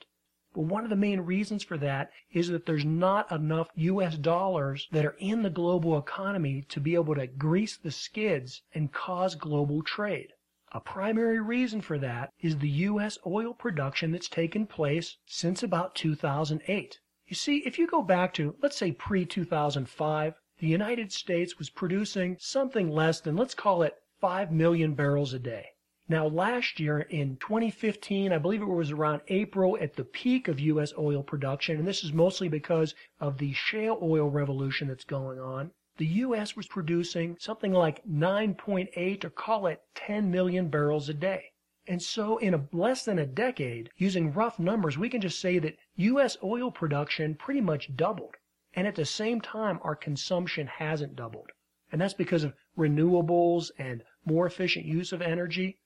But 0.60 0.66
one 0.66 0.84
of 0.84 0.90
the 0.90 0.98
main 0.98 1.22
reasons 1.22 1.64
for 1.64 1.78
that 1.78 2.12
is 2.34 2.50
that 2.50 2.66
there's 2.66 2.84
not 2.84 3.32
enough 3.32 3.70
US 3.76 4.18
dollars 4.18 4.90
that 4.92 5.06
are 5.06 5.16
in 5.18 5.42
the 5.42 5.50
global 5.50 5.98
economy 5.98 6.66
to 6.68 6.82
be 6.82 6.96
able 6.96 7.16
to 7.16 7.28
grease 7.28 7.78
the 7.78 7.92
skids 7.92 8.62
and 8.74 8.92
cause 8.92 9.36
global 9.36 9.82
trade. 9.84 10.34
A 10.74 10.82
primary 10.82 11.40
reason 11.40 11.80
for 11.80 11.98
that 12.00 12.34
is 12.42 12.58
the 12.58 12.68
U.S. 12.92 13.18
oil 13.26 13.54
production 13.54 14.12
that's 14.12 14.28
taken 14.28 14.68
place 14.68 15.16
since 15.26 15.64
about 15.64 15.96
2008. 15.96 17.00
You 17.26 17.36
see, 17.38 17.60
if 17.60 17.80
you 17.80 17.88
go 17.88 18.02
back 18.02 18.34
to, 18.34 18.58
let's 18.62 18.76
say, 18.76 18.92
pre 18.92 19.26
2005, 19.26 20.34
the 20.58 20.68
United 20.68 21.14
States 21.14 21.58
was 21.58 21.70
producing 21.70 22.36
something 22.38 22.90
less 22.90 23.22
than, 23.22 23.38
let's 23.38 23.56
call 23.56 23.82
it, 23.82 23.96
5 24.20 24.52
million 24.52 24.94
barrels 24.94 25.34
a 25.34 25.40
day. 25.40 25.68
Now, 26.12 26.26
last 26.26 26.80
year 26.80 27.02
in 27.02 27.38
2015, 27.38 28.34
I 28.34 28.40
believe 28.40 28.64
it 28.64 28.66
was 28.66 28.90
around 28.90 29.22
April 29.28 29.78
at 29.80 29.96
the 29.96 30.04
peak 30.04 30.48
of 30.48 30.60
U.S. 30.60 30.92
oil 30.98 31.22
production, 31.22 31.78
and 31.78 31.88
this 31.88 32.04
is 32.04 32.12
mostly 32.12 32.50
because 32.50 32.96
of 33.20 33.38
the 33.38 33.54
shale 33.54 34.00
oil 34.02 34.28
revolution 34.28 34.88
that's 34.88 35.04
going 35.04 35.40
on. 35.40 35.70
The 35.98 36.08
U.S. 36.08 36.56
was 36.56 36.66
producing 36.66 37.38
something 37.40 37.72
like 37.72 38.04
9.8 38.08 39.24
or 39.24 39.30
call 39.30 39.68
it 39.68 39.84
10 39.94 40.32
million 40.32 40.70
barrels 40.70 41.10
a 41.10 41.14
day. 41.14 41.52
And 41.86 42.02
so, 42.02 42.40
in 42.40 42.56
a, 42.56 42.68
less 42.72 43.06
than 43.06 43.20
a 43.20 43.28
decade, 43.28 43.92
using 43.96 44.34
rough 44.34 44.58
numbers, 44.58 44.98
we 44.98 45.10
can 45.10 45.22
just 45.22 45.40
say 45.40 45.60
that 45.60 45.78
U.S. 45.98 46.38
oil 46.44 46.72
production 46.72 47.36
pretty 47.36 47.62
much 47.62 47.96
doubled. 47.96 48.34
And 48.74 48.88
at 48.88 48.96
the 48.96 49.06
same 49.06 49.42
time, 49.42 49.78
our 49.84 49.96
consumption 49.96 50.66
hasn't 50.66 51.16
doubled. 51.16 51.52
And 51.92 52.02
that's 52.02 52.16
because 52.16 52.44
of 52.44 52.56
renewables 52.76 53.70
and 53.78 54.04
more 54.26 54.48
efficient 54.48 54.86
use 54.86 55.12
of 55.12 55.22
energy. 55.22 55.78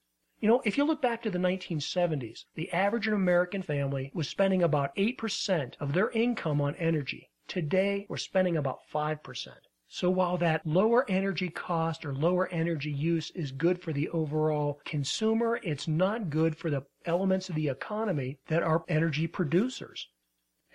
You 0.43 0.49
know, 0.49 0.61
if 0.65 0.77
you 0.77 0.83
look 0.83 1.01
back 1.01 1.23
to 1.23 1.29
the 1.29 1.39
1970s, 1.39 2.43
the 2.55 2.69
average 2.73 3.07
American 3.07 3.61
family 3.61 4.11
was 4.13 4.27
spending 4.27 4.61
about 4.61 4.93
8% 4.97 5.77
of 5.79 5.93
their 5.93 6.09
income 6.09 6.59
on 6.59 6.75
energy. 6.75 7.29
Today, 7.47 8.05
we're 8.09 8.17
spending 8.17 8.57
about 8.57 8.81
5%. 8.93 9.47
So 9.87 10.09
while 10.09 10.35
that 10.39 10.67
lower 10.67 11.09
energy 11.09 11.47
cost 11.47 12.03
or 12.03 12.13
lower 12.13 12.49
energy 12.49 12.91
use 12.91 13.31
is 13.31 13.53
good 13.53 13.81
for 13.81 13.93
the 13.93 14.09
overall 14.09 14.81
consumer, 14.83 15.61
it's 15.63 15.87
not 15.87 16.29
good 16.29 16.57
for 16.57 16.69
the 16.69 16.83
elements 17.05 17.47
of 17.47 17.55
the 17.55 17.69
economy 17.69 18.37
that 18.47 18.63
are 18.63 18.83
energy 18.89 19.27
producers. 19.27 20.09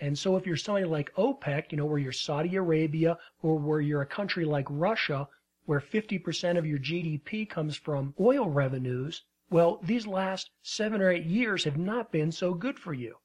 And 0.01 0.17
so 0.17 0.35
if 0.35 0.47
you're 0.47 0.57
somebody 0.57 0.85
like 0.85 1.13
OPEC, 1.13 1.71
you 1.71 1.77
know, 1.77 1.85
where 1.85 1.99
you're 1.99 2.11
Saudi 2.11 2.55
Arabia 2.55 3.19
or 3.43 3.59
where 3.59 3.81
you're 3.81 4.01
a 4.01 4.07
country 4.07 4.45
like 4.45 4.65
Russia, 4.67 5.27
where 5.65 5.79
50% 5.79 6.57
of 6.57 6.65
your 6.65 6.79
GDP 6.79 7.47
comes 7.47 7.75
from 7.75 8.15
oil 8.19 8.49
revenues, 8.49 9.25
well, 9.49 9.79
these 9.81 10.05
last 10.05 10.51
seven 10.61 11.01
or 11.01 11.09
eight 11.09 11.25
years 11.25 11.63
have 11.63 11.77
not 11.77 12.11
been 12.11 12.31
so 12.31 12.53
good 12.53 12.77
for 12.77 12.93
you. 12.93 13.17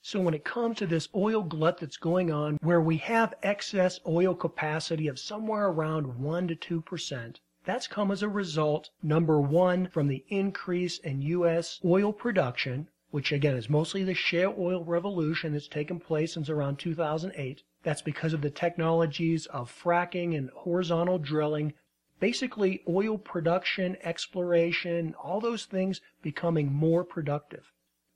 So 0.00 0.20
when 0.20 0.34
it 0.34 0.44
comes 0.44 0.78
to 0.78 0.86
this 0.86 1.08
oil 1.14 1.42
glut 1.42 1.78
that's 1.78 1.96
going 1.96 2.30
on, 2.30 2.58
where 2.62 2.80
we 2.80 2.98
have 2.98 3.34
excess 3.42 3.98
oil 4.06 4.34
capacity 4.34 5.08
of 5.08 5.18
somewhere 5.18 5.66
around 5.66 6.20
1 6.20 6.48
to 6.48 6.54
2%, 6.82 7.36
that's 7.64 7.88
come 7.88 8.12
as 8.12 8.22
a 8.22 8.28
result, 8.28 8.90
number 9.02 9.40
one, 9.40 9.88
from 9.88 10.06
the 10.06 10.24
increase 10.28 10.98
in 10.98 11.20
U.S. 11.22 11.80
oil 11.84 12.12
production, 12.12 12.88
which 13.10 13.32
again 13.32 13.56
is 13.56 13.68
mostly 13.68 14.04
the 14.04 14.14
shale 14.14 14.54
oil 14.56 14.84
revolution 14.84 15.52
that's 15.52 15.66
taken 15.66 15.98
place 15.98 16.34
since 16.34 16.48
around 16.48 16.78
2008. 16.78 17.64
That's 17.82 18.02
because 18.02 18.32
of 18.32 18.42
the 18.42 18.50
technologies 18.50 19.46
of 19.46 19.70
fracking 19.70 20.38
and 20.38 20.50
horizontal 20.50 21.18
drilling 21.18 21.74
basically 22.18 22.82
oil 22.88 23.18
production, 23.18 23.96
exploration, 24.02 25.14
all 25.22 25.40
those 25.40 25.64
things 25.66 26.00
becoming 26.22 26.72
more 26.72 27.04
productive. 27.04 27.72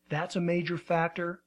That's 0.09 0.37
a 0.37 0.41
major 0.41 0.79
factor. 0.79 1.43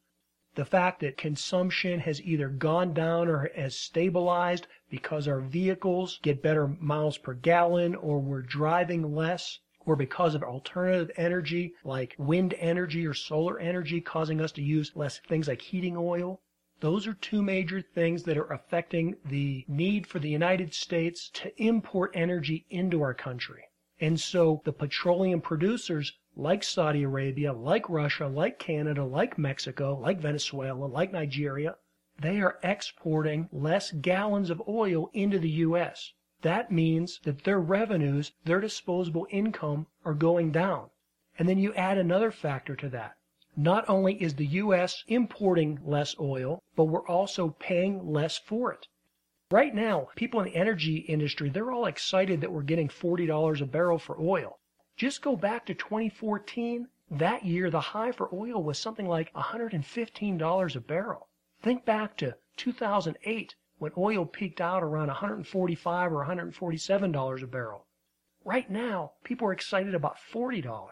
The 0.56 0.66
fact 0.66 1.00
that 1.00 1.18
consumption 1.18 2.00
has 2.02 2.22
either 2.22 2.48
gone 2.48 2.94
down 2.94 3.28
or 3.28 3.50
has 3.56 3.76
stabilized 3.76 4.68
because 4.90 5.28
our 5.28 5.42
vehicles 5.42 6.20
get 6.22 6.44
better 6.44 6.68
miles 6.68 7.18
per 7.18 7.34
gallon 7.34 7.96
or 7.96 8.20
we're 8.20 8.44
driving 8.44 9.16
less 9.16 9.60
or 9.86 9.96
because 9.96 10.36
of 10.36 10.44
alternative 10.44 11.12
energy 11.18 11.74
like 11.84 12.16
wind 12.18 12.54
energy 12.60 13.06
or 13.06 13.14
solar 13.14 13.60
energy 13.60 14.00
causing 14.00 14.40
us 14.40 14.52
to 14.52 14.62
use 14.62 14.96
less 14.96 15.20
things 15.28 15.48
like 15.48 15.62
heating 15.62 15.98
oil. 15.98 16.40
Those 16.84 17.08
are 17.08 17.14
two 17.14 17.42
major 17.42 17.80
things 17.80 18.24
that 18.24 18.38
are 18.38 18.52
affecting 18.52 19.16
the 19.24 19.64
need 19.70 20.06
for 20.06 20.20
the 20.20 20.28
United 20.30 20.74
States 20.74 21.30
to 21.30 21.50
import 21.56 22.12
energy 22.14 22.66
into 22.70 23.02
our 23.02 23.14
country. 23.14 23.64
And 24.02 24.20
so 24.20 24.62
the 24.66 24.74
petroleum 24.74 25.40
producers 25.40 26.12
like 26.36 26.62
Saudi 26.62 27.04
Arabia, 27.04 27.54
like 27.54 27.90
Russia, 27.90 28.28
like 28.28 28.60
Canada, 28.60 29.06
like 29.06 29.38
Mexico, 29.38 29.98
like 29.98 30.20
Venezuela, 30.20 30.84
like 30.84 31.14
Nigeria, 31.14 31.78
they 32.20 32.42
are 32.42 32.60
exporting 32.64 33.48
less 33.54 33.92
gallons 33.94 34.50
of 34.50 34.62
oil 34.68 35.10
into 35.14 35.40
the 35.40 35.52
U.S. 35.52 36.12
That 36.42 36.70
means 36.70 37.22
that 37.24 37.46
their 37.46 37.62
revenues, 37.62 38.34
their 38.44 38.60
disposable 38.60 39.26
income 39.30 39.88
are 40.04 40.14
going 40.14 40.52
down. 40.52 40.90
And 41.40 41.48
then 41.48 41.60
you 41.60 41.74
add 41.76 41.98
another 41.98 42.30
factor 42.30 42.76
to 42.76 42.90
that. 42.90 43.16
Not 43.56 43.88
only 43.88 44.20
is 44.20 44.34
the 44.34 44.48
U.S. 44.48 45.04
importing 45.08 45.80
less 45.86 46.16
oil, 46.20 46.64
but 46.76 46.86
we're 46.86 47.08
also 47.08 47.50
paying 47.60 48.12
less 48.12 48.36
for 48.36 48.74
it. 48.74 48.88
Right 49.52 49.76
now, 49.76 50.10
people 50.16 50.40
in 50.40 50.48
the 50.48 50.56
energy 50.56 50.98
industry, 50.98 51.50
they're 51.50 51.72
all 51.72 51.86
excited 51.86 52.42
that 52.42 52.52
we're 52.52 52.64
getting 52.64 52.88
$40 52.88 53.62
a 53.62 53.66
barrel 53.68 54.00
for 54.00 54.20
oil. 54.20 54.58
Just 54.98 55.22
go 55.22 55.36
back 55.36 55.68
to 55.68 55.76
2014. 55.76 56.88
That 57.12 57.46
year, 57.46 57.70
the 57.70 57.80
high 57.80 58.12
for 58.12 58.34
oil 58.34 58.64
was 58.64 58.80
something 58.80 59.08
like 59.08 59.32
$115 59.34 60.76
a 60.76 60.80
barrel. 60.80 61.28
Think 61.62 61.86
back 61.86 62.18
to 62.18 62.36
2008 62.58 63.56
when 63.78 63.92
oil 63.96 64.26
peaked 64.26 64.62
out 64.62 64.82
around 64.82 65.10
145 65.10 66.12
or 66.12 66.26
$147 66.26 67.44
a 67.44 67.48
barrel. 67.48 67.86
Right 68.44 68.70
now, 68.72 69.12
people 69.24 69.48
are 69.48 69.54
excited 69.54 69.94
about 69.94 70.18
$40. 70.18 70.90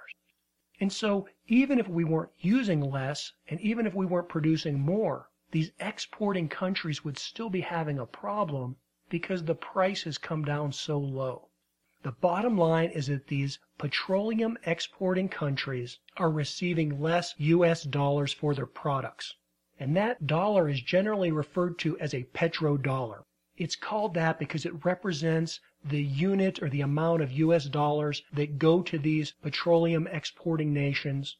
And 0.82 0.92
so 0.92 1.28
even 1.48 1.78
if 1.78 1.88
we 1.88 2.04
weren't 2.04 2.32
using 2.40 2.82
less 2.82 3.34
and 3.48 3.62
even 3.62 3.86
if 3.86 3.94
we 3.94 4.08
weren't 4.08 4.30
producing 4.30 4.80
more, 4.80 5.30
these 5.52 5.72
exporting 5.80 6.50
countries 6.50 7.06
would 7.06 7.20
still 7.20 7.52
be 7.52 7.62
having 7.62 8.00
a 8.00 8.08
problem 8.08 8.78
because 9.08 9.44
the 9.44 9.54
price 9.54 10.02
has 10.06 10.18
come 10.18 10.44
down 10.44 10.72
so 10.72 10.98
low. 10.98 11.50
The 12.02 12.14
bottom 12.14 12.58
line 12.58 12.90
is 12.90 13.06
that 13.08 13.28
these 13.28 13.60
petroleum 13.78 14.58
exporting 14.66 15.30
countries 15.30 16.00
are 16.18 16.32
receiving 16.32 17.00
less 17.00 17.36
US 17.38 17.84
dollars 17.84 18.34
for 18.34 18.56
their 18.56 18.66
products. 18.66 19.36
And 19.80 19.96
that 19.98 20.26
dollar 20.26 20.68
is 20.68 20.82
generally 20.82 21.32
referred 21.32 21.78
to 21.80 21.96
as 22.00 22.16
a 22.16 22.24
petrodollar. 22.34 23.22
It's 23.56 23.76
called 23.76 24.16
that 24.16 24.40
because 24.40 24.66
it 24.66 24.84
represents 24.84 25.60
the 25.84 26.04
unit 26.04 26.62
or 26.62 26.70
the 26.70 26.82
amount 26.82 27.24
of 27.24 27.32
US 27.32 27.66
dollars 27.66 28.22
that 28.32 28.60
go 28.60 28.84
to 28.84 29.00
these 29.00 29.32
petroleum 29.42 30.06
exporting 30.08 30.74
nations. 30.74 31.38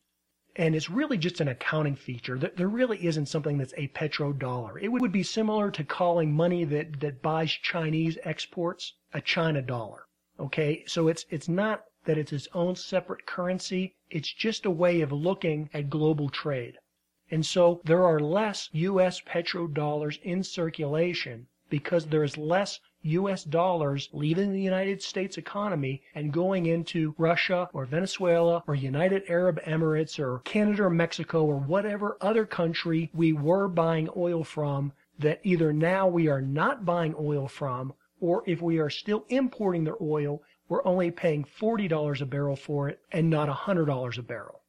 And 0.56 0.76
it's 0.76 0.90
really 0.90 1.18
just 1.18 1.40
an 1.40 1.48
accounting 1.48 1.96
feature. 1.96 2.38
There 2.38 2.68
really 2.68 3.06
isn't 3.06 3.28
something 3.28 3.58
that's 3.58 3.74
a 3.78 3.90
petrodollar. 3.90 4.82
It 4.82 4.90
would 4.90 5.12
be 5.12 5.24
similar 5.24 5.70
to 5.72 5.84
calling 5.84 6.34
money 6.34 6.64
that, 6.66 7.00
that 7.02 7.22
buys 7.22 7.52
Chinese 7.52 8.18
exports 8.24 8.96
a 9.14 9.22
China 9.22 9.62
dollar. 9.62 10.08
Okay, 10.40 10.84
so 10.88 11.08
it's 11.08 11.26
it's 11.30 11.48
not 11.48 11.84
that 12.06 12.18
it's 12.18 12.34
its 12.34 12.48
own 12.56 12.76
separate 12.76 13.28
currency. 13.28 13.96
It's 14.10 14.34
just 14.34 14.66
a 14.66 14.72
way 14.72 15.02
of 15.02 15.12
looking 15.12 15.70
at 15.72 15.90
global 15.90 16.30
trade. 16.30 16.80
And 17.30 17.46
so 17.46 17.80
there 17.86 18.04
are 18.04 18.20
less 18.20 18.70
US 18.74 19.22
petrodollars 19.22 20.20
in 20.24 20.44
circulation 20.44 21.48
because 21.72 22.06
there 22.06 22.24
is 22.24 22.38
less 22.38 22.80
US 23.02 23.44
dollars 23.44 24.10
leaving 24.14 24.54
the 24.54 24.62
United 24.62 25.02
States 25.02 25.40
economy 25.40 26.04
and 26.14 26.32
going 26.32 26.68
into 26.68 27.16
Russia 27.18 27.68
or 27.74 27.86
Venezuela 27.86 28.64
or 28.68 28.76
United 28.76 29.24
Arab 29.28 29.60
Emirates 29.64 30.20
or 30.20 30.40
Canada 30.40 30.84
or 30.84 30.90
Mexico 30.92 31.44
or 31.46 31.58
whatever 31.58 32.18
other 32.22 32.46
country 32.46 33.10
we 33.16 33.34
were 33.34 33.68
buying 33.68 34.08
oil 34.16 34.44
from 34.44 34.92
that 35.18 35.40
either 35.44 35.74
now 35.74 36.08
we 36.08 36.28
are 36.28 36.42
not 36.42 36.86
buying 36.86 37.16
oil 37.18 37.48
from 37.48 37.94
or 38.20 38.44
if 38.46 38.62
we 38.62 38.78
are 38.78 38.90
still 38.90 39.26
importing 39.30 39.84
their 39.84 39.98
oil, 40.00 40.44
we're 40.70 40.86
only 40.86 41.10
paying 41.10 41.44
$40 41.44 42.22
a 42.22 42.26
barrel 42.26 42.56
for 42.56 42.88
it 42.88 43.00
and 43.12 43.30
not 43.30 43.50
$100 43.50 44.18
a 44.18 44.22
barrel. 44.22 44.62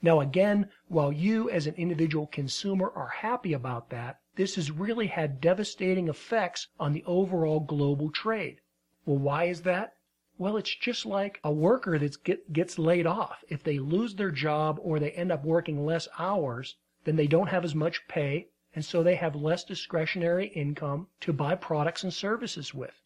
Now 0.00 0.20
again, 0.20 0.68
while 0.88 1.12
you 1.12 1.50
as 1.50 1.66
an 1.66 1.74
individual 1.74 2.26
consumer 2.26 2.92
are 2.94 3.08
happy 3.08 3.52
about 3.52 3.90
that, 3.90 4.20
this 4.34 4.54
has 4.54 4.70
really 4.70 5.08
had 5.08 5.40
devastating 5.40 6.08
effects 6.08 6.68
on 6.80 6.92
the 6.92 7.04
overall 7.04 7.60
global 7.60 8.10
trade. 8.10 8.60
Well, 9.04 9.18
why 9.18 9.44
is 9.44 9.62
that? 9.62 9.96
Well, 10.38 10.56
it's 10.56 10.74
just 10.74 11.04
like 11.04 11.38
a 11.44 11.52
worker 11.52 11.98
that 11.98 12.24
get, 12.24 12.52
gets 12.52 12.78
laid 12.78 13.06
off. 13.06 13.44
If 13.48 13.62
they 13.62 13.78
lose 13.78 14.14
their 14.14 14.30
job 14.30 14.78
or 14.82 14.98
they 14.98 15.10
end 15.10 15.30
up 15.30 15.44
working 15.44 15.84
less 15.84 16.08
hours, 16.18 16.76
then 17.04 17.16
they 17.16 17.26
don't 17.26 17.48
have 17.48 17.64
as 17.64 17.74
much 17.74 18.08
pay, 18.08 18.48
and 18.74 18.84
so 18.84 19.02
they 19.02 19.16
have 19.16 19.36
less 19.36 19.64
discretionary 19.64 20.46
income 20.48 21.08
to 21.20 21.32
buy 21.32 21.54
products 21.54 22.02
and 22.02 22.14
services 22.14 22.72
with. 22.72 23.02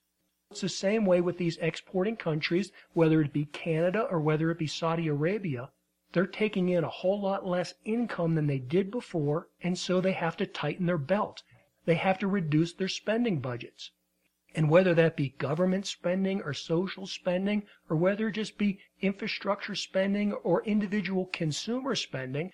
It's 0.53 0.61
the 0.61 0.69
same 0.69 1.05
way 1.05 1.21
with 1.21 1.39
these 1.39 1.59
exporting 1.59 2.17
countries, 2.17 2.71
whether 2.93 3.21
it 3.21 3.33
be 3.33 3.47
Canada 3.47 4.03
or 4.03 4.21
whether 4.21 4.51
it 4.53 4.59
be 4.59 4.69
Saudi 4.69 5.09
Arabia. 5.09 5.71
They're 6.13 6.27
taking 6.27 6.69
in 6.69 6.85
a 6.85 6.89
whole 6.89 7.21
lot 7.21 7.47
less 7.47 7.75
income 7.85 8.37
than 8.37 8.47
they 8.47 8.59
did 8.59 8.91
before, 8.91 9.49
and 9.61 9.77
so 9.77 10.01
they 10.01 10.13
have 10.13 10.37
to 10.37 10.47
tighten 10.47 10.87
their 10.87 10.99
belt. 10.99 11.43
They 11.85 11.97
have 11.97 12.19
to 12.21 12.29
reduce 12.29 12.73
their 12.73 12.89
spending 12.89 13.41
budgets. 13.41 13.91
And 14.55 14.71
whether 14.71 14.95
that 14.95 15.17
be 15.17 15.31
government 15.31 15.87
spending 15.87 16.41
or 16.41 16.55
social 16.55 17.07
spending, 17.07 17.65
or 17.91 17.97
whether 17.97 18.29
it 18.29 18.37
just 18.37 18.57
be 18.57 18.79
infrastructure 19.01 19.75
spending 19.75 20.33
or 20.33 20.65
individual 20.65 21.27
consumer 21.27 21.95
spending, 21.95 22.53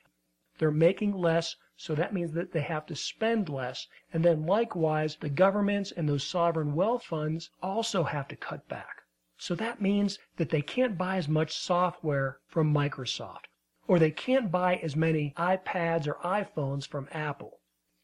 they're 0.59 0.71
making 0.71 1.13
less, 1.13 1.57
so 1.77 1.95
that 1.95 2.13
means 2.13 2.33
that 2.33 2.53
they 2.53 2.63
have 2.63 2.87
to 2.87 2.97
spend 2.97 3.49
less. 3.49 3.87
And 4.13 4.25
then 4.25 4.47
likewise, 4.47 5.17
the 5.17 5.29
governments 5.29 5.93
and 5.93 6.09
those 6.09 6.25
sovereign 6.25 6.75
wealth 6.75 7.05
funds 7.05 7.51
also 7.63 8.05
have 8.05 8.29
to 8.29 8.37
cut 8.37 8.69
back. 8.69 9.02
So 9.45 9.57
that 9.57 9.83
means 9.83 10.21
that 10.37 10.51
they 10.51 10.63
can't 10.63 10.97
buy 10.97 11.17
as 11.17 11.27
much 11.27 11.59
software 11.59 12.39
from 12.47 12.73
Microsoft, 12.73 13.47
or 13.89 13.99
they 13.99 14.13
can't 14.13 14.53
buy 14.53 14.77
as 14.77 14.95
many 14.95 15.35
iPads 15.37 16.07
or 16.07 16.15
iPhones 16.23 16.87
from 16.87 17.09
Apple 17.11 17.59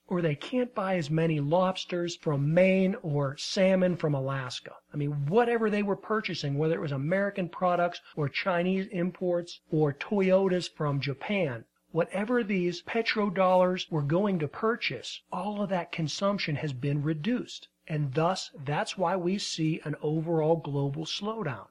or 0.09 0.23
they 0.23 0.35
can't 0.35 0.75
buy 0.75 0.97
as 0.97 1.11
many 1.11 1.39
lobsters 1.39 2.17
from 2.17 2.55
Maine 2.55 2.97
or 3.03 3.37
salmon 3.37 3.95
from 3.95 4.15
Alaska. 4.15 4.75
I 4.93 4.97
mean, 4.97 5.27
whatever 5.27 5.69
they 5.69 5.83
were 5.83 5.97
purchasing, 5.97 6.57
whether 6.57 6.75
it 6.75 6.81
was 6.81 6.93
American 6.93 7.49
products 7.51 8.01
or 8.17 8.29
Chinese 8.29 8.87
imports 8.87 9.61
or 9.71 9.93
Toyotas 9.93 10.67
from 10.67 10.99
Japan, 10.99 11.67
whatever 11.93 12.43
these 12.43 12.83
petrodollars 12.83 13.89
were 13.93 14.03
going 14.03 14.39
to 14.39 14.49
purchase, 14.49 15.21
all 15.31 15.63
of 15.63 15.69
that 15.69 15.93
consumption 15.93 16.57
has 16.57 16.73
been 16.73 17.03
reduced. 17.03 17.69
And 17.91 18.13
thus, 18.13 18.51
that's 18.55 18.99
why 18.99 19.17
we 19.17 19.39
see 19.39 19.81
an 19.83 19.97
overall 20.03 20.57
global 20.57 21.07
slowdown. 21.07 21.69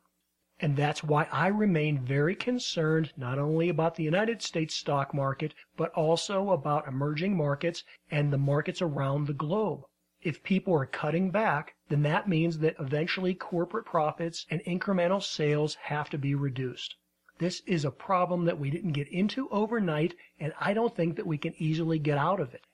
And 0.59 0.75
that's 0.75 1.03
why 1.03 1.27
I 1.31 1.45
remain 1.45 2.03
very 2.03 2.35
concerned 2.35 3.13
not 3.15 3.37
only 3.37 3.69
about 3.69 3.93
the 3.93 4.03
United 4.03 4.41
States 4.41 4.73
stock 4.73 5.13
market, 5.13 5.53
but 5.75 5.91
also 5.91 6.49
about 6.49 6.87
emerging 6.87 7.37
markets 7.37 7.83
and 8.09 8.33
the 8.33 8.39
markets 8.39 8.81
around 8.81 9.27
the 9.27 9.33
globe. 9.33 9.83
If 10.23 10.41
people 10.41 10.73
are 10.73 10.87
cutting 10.87 11.29
back, 11.29 11.75
then 11.89 12.01
that 12.01 12.27
means 12.27 12.57
that 12.57 12.75
eventually 12.79 13.35
corporate 13.35 13.85
profits 13.85 14.47
and 14.49 14.61
incremental 14.61 15.21
sales 15.21 15.75
have 15.75 16.09
to 16.09 16.17
be 16.17 16.33
reduced. 16.33 16.95
This 17.37 17.61
is 17.67 17.85
a 17.85 17.91
problem 17.91 18.45
that 18.45 18.57
we 18.57 18.71
didn't 18.71 18.93
get 18.93 19.07
into 19.09 19.47
overnight, 19.49 20.15
and 20.39 20.53
I 20.59 20.73
don't 20.73 20.95
think 20.95 21.17
that 21.17 21.27
we 21.27 21.37
can 21.37 21.53
easily 21.59 21.99
get 21.99 22.17
out 22.17 22.39
of 22.39 22.55
it. 22.55 22.65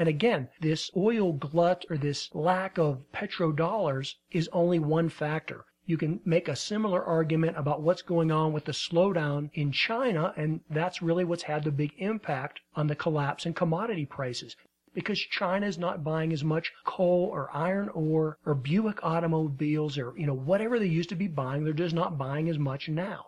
And 0.00 0.08
again, 0.08 0.48
this 0.62 0.90
oil 0.96 1.34
glut 1.34 1.84
or 1.90 1.98
this 1.98 2.34
lack 2.34 2.78
of 2.78 3.02
petrodollars 3.12 4.14
is 4.30 4.48
only 4.50 4.78
one 4.78 5.10
factor. 5.10 5.66
You 5.84 5.98
can 5.98 6.20
make 6.24 6.48
a 6.48 6.56
similar 6.56 7.04
argument 7.04 7.58
about 7.58 7.82
what's 7.82 8.00
going 8.00 8.32
on 8.32 8.54
with 8.54 8.64
the 8.64 8.72
slowdown 8.72 9.50
in 9.52 9.72
China, 9.72 10.32
and 10.38 10.60
that's 10.70 11.02
really 11.02 11.24
what's 11.24 11.42
had 11.42 11.64
the 11.64 11.70
big 11.70 11.92
impact 11.98 12.60
on 12.74 12.86
the 12.86 12.96
collapse 12.96 13.44
in 13.44 13.52
commodity 13.52 14.06
prices. 14.06 14.56
Because 14.94 15.20
China 15.20 15.66
is 15.66 15.76
not 15.76 16.02
buying 16.02 16.32
as 16.32 16.42
much 16.42 16.72
coal 16.86 17.28
or 17.30 17.54
iron 17.54 17.90
ore 17.90 18.38
or 18.46 18.54
Buick 18.54 19.04
automobiles 19.04 19.98
or, 19.98 20.14
you 20.16 20.26
know, 20.26 20.32
whatever 20.32 20.78
they 20.78 20.86
used 20.86 21.10
to 21.10 21.14
be 21.14 21.28
buying, 21.28 21.64
they're 21.64 21.74
just 21.74 21.94
not 21.94 22.16
buying 22.16 22.48
as 22.48 22.58
much 22.58 22.88
now. 22.88 23.26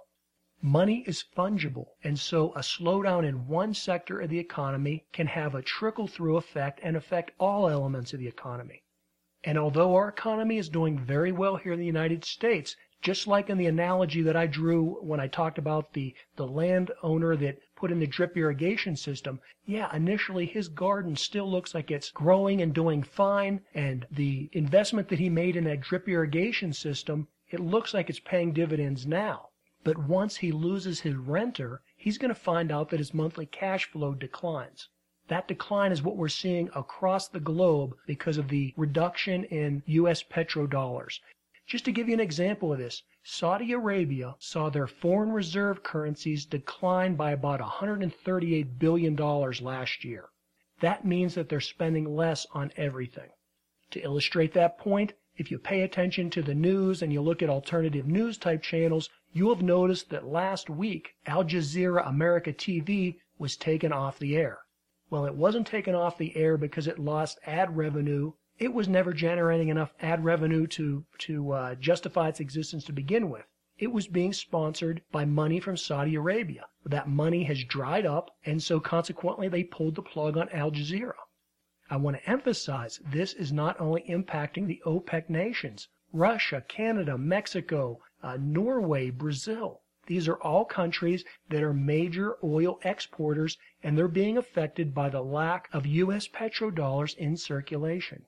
Money 0.65 1.03
is 1.09 1.25
fungible, 1.37 1.89
and 2.05 2.17
so 2.17 2.53
a 2.53 2.61
slowdown 2.61 3.27
in 3.27 3.49
one 3.49 3.75
sector 3.75 4.21
of 4.21 4.31
the 4.31 4.39
economy 4.39 5.05
can 5.13 5.27
have 5.27 5.57
a 5.57 5.61
trickle 5.61 6.07
through 6.07 6.37
effect 6.37 6.79
and 6.85 6.97
affect 6.97 7.33
all 7.41 7.69
elements 7.69 8.13
of 8.13 8.21
the 8.21 8.29
economy. 8.29 8.85
And 9.43 9.59
although 9.59 9.97
our 9.97 10.09
economy 10.09 10.59
is 10.59 10.69
doing 10.69 11.01
very 11.01 11.33
well 11.33 11.57
here 11.57 11.73
in 11.73 11.81
the 11.81 11.85
United 11.85 12.25
States, 12.25 12.77
just 13.01 13.27
like 13.27 13.51
in 13.51 13.59
the 13.59 13.67
analogy 13.67 14.23
that 14.23 14.37
I 14.37 14.47
drew 14.47 15.01
when 15.03 15.19
I 15.19 15.27
talked 15.27 15.59
about 15.59 15.95
the, 15.95 16.15
the 16.37 16.47
landowner 16.47 17.35
that 17.39 17.59
put 17.75 17.91
in 17.91 17.99
the 17.99 18.07
drip 18.07 18.37
irrigation 18.37 18.95
system, 18.95 19.41
yeah, 19.67 19.93
initially 19.93 20.47
his 20.47 20.69
garden 20.69 21.17
still 21.17 21.51
looks 21.51 21.75
like 21.75 21.91
it's 21.91 22.13
growing 22.13 22.63
and 22.63 22.73
doing 22.73 23.03
fine, 23.03 23.63
and 23.75 24.07
the 24.13 24.49
investment 24.53 25.09
that 25.09 25.19
he 25.19 25.29
made 25.29 25.57
in 25.57 25.65
that 25.65 25.81
drip 25.81 26.09
irrigation 26.09 26.73
system, 26.73 27.27
it 27.51 27.59
looks 27.59 27.93
like 27.93 28.09
it's 28.09 28.21
paying 28.21 28.53
dividends 28.53 29.09
now. 29.09 29.49
But 29.85 29.99
once 29.99 30.37
he 30.37 30.53
loses 30.53 31.01
his 31.01 31.17
renter, 31.17 31.83
he's 31.97 32.19
going 32.19 32.29
to 32.29 32.35
find 32.35 32.71
out 32.71 32.91
that 32.91 33.01
his 33.01 33.13
monthly 33.13 33.47
cash 33.47 33.85
flow 33.87 34.15
declines. 34.15 34.89
That 35.29 35.49
decline 35.49 35.93
is 35.93 36.03
what 36.03 36.17
we're 36.17 36.29
seeing 36.29 36.69
across 36.75 37.27
the 37.27 37.41
globe 37.41 37.97
because 38.07 38.39
of 38.39 38.49
the 38.49 38.75
reduction 38.77 39.45
in 39.45 39.83
U.S. 39.87 40.23
petrodollars. 40.23 41.19
Just 41.67 41.85
to 41.87 41.93
give 41.93 42.09
you 42.09 42.15
an 42.15 42.21
example 42.21 42.73
of 42.73 42.79
this, 42.79 43.03
Saudi 43.25 43.73
Arabia 43.73 44.35
saw 44.39 44.69
their 44.69 44.87
foreign 44.87 45.33
reserve 45.33 45.83
currencies 45.83 46.45
decline 46.45 47.15
by 47.15 47.31
about 47.31 47.61
$138 47.61 48.79
billion 48.79 49.17
last 49.17 50.05
year. 50.05 50.29
That 50.81 51.05
means 51.05 51.35
that 51.35 51.49
they're 51.49 51.61
spending 51.61 52.17
less 52.17 52.47
on 52.53 52.73
everything. 52.77 53.31
To 53.93 54.01
illustrate 54.01 54.53
that 54.55 54.79
point, 54.79 55.13
if 55.37 55.51
you 55.51 55.59
pay 55.59 55.83
attention 55.83 56.31
to 56.31 56.43
the 56.43 56.55
news 56.55 57.03
and 57.03 57.13
you 57.13 57.21
look 57.21 57.43
at 57.43 57.49
alternative 57.49 58.07
news 58.07 58.39
type 58.39 58.63
channels, 58.63 59.09
you 59.35 59.49
have 59.49 59.63
noticed 59.63 60.11
that 60.11 60.27
last 60.27 60.69
week 60.69 61.15
Al 61.27 61.43
Jazeera 61.43 62.07
America 62.07 62.53
TV 62.53 63.17
was 63.39 63.57
taken 63.57 63.91
off 63.91 64.19
the 64.19 64.37
air. 64.37 64.59
Well, 65.09 65.25
it 65.25 65.35
wasn't 65.35 65.67
taken 65.67 65.95
off 65.95 66.19
the 66.19 66.37
air 66.37 66.57
because 66.57 66.87
it 66.87 66.99
lost 66.99 67.39
ad 67.47 67.77
revenue. 67.77 68.33
It 68.59 68.75
was 68.75 68.89
never 68.89 69.13
generating 69.13 69.69
enough 69.69 69.95
ad 70.01 70.23
revenue 70.23 70.67
to, 70.69 71.07
to 71.19 71.53
uh, 71.53 71.75
justify 71.77 72.29
its 72.29 72.41
existence 72.41 72.85
to 72.85 72.93
begin 72.93 73.31
with. 73.31 73.47
It 73.79 73.91
was 73.91 74.07
being 74.07 74.35
sponsored 74.35 75.03
by 75.11 75.25
money 75.25 75.61
from 75.61 75.79
Saudi 75.79 76.15
Arabia. 76.15 76.67
That 76.85 77.09
money 77.09 77.45
has 77.45 77.65
dried 77.65 78.05
up, 78.05 78.31
and 78.45 78.63
so 78.63 78.81
consequently 78.81 79.49
they 79.49 79.65
pulled 79.65 79.95
the 79.95 80.03
plug 80.03 80.37
on 80.37 80.51
Al 80.51 80.71
Jazeera. 80.71 81.15
I 81.91 81.97
want 81.97 82.19
to 82.19 82.31
emphasize 82.31 83.01
this 83.05 83.33
is 83.33 83.51
not 83.51 83.81
only 83.81 84.03
impacting 84.03 84.67
the 84.67 84.83
OPEC 84.85 85.31
nations, 85.31 85.89
Russia, 86.13 86.63
Canada, 86.69 87.17
Mexico, 87.17 88.01
uh, 88.23 88.39
Norway, 88.41 89.11
Brazil. 89.11 89.83
These 90.07 90.27
are 90.29 90.41
all 90.43 90.65
countries 90.65 91.25
that 91.49 91.63
are 91.63 91.73
major 91.73 92.37
oil 92.43 92.81
exporters, 92.83 93.57
and 93.83 93.97
they're 93.97 94.09
being 94.09 94.37
affected 94.37 94.93
by 94.93 95.09
the 95.09 95.23
lack 95.23 95.69
of 95.73 95.87
U.S. 95.87 96.27
petrodollars 96.27 97.17
in 97.17 97.37
circulation. 97.37 98.25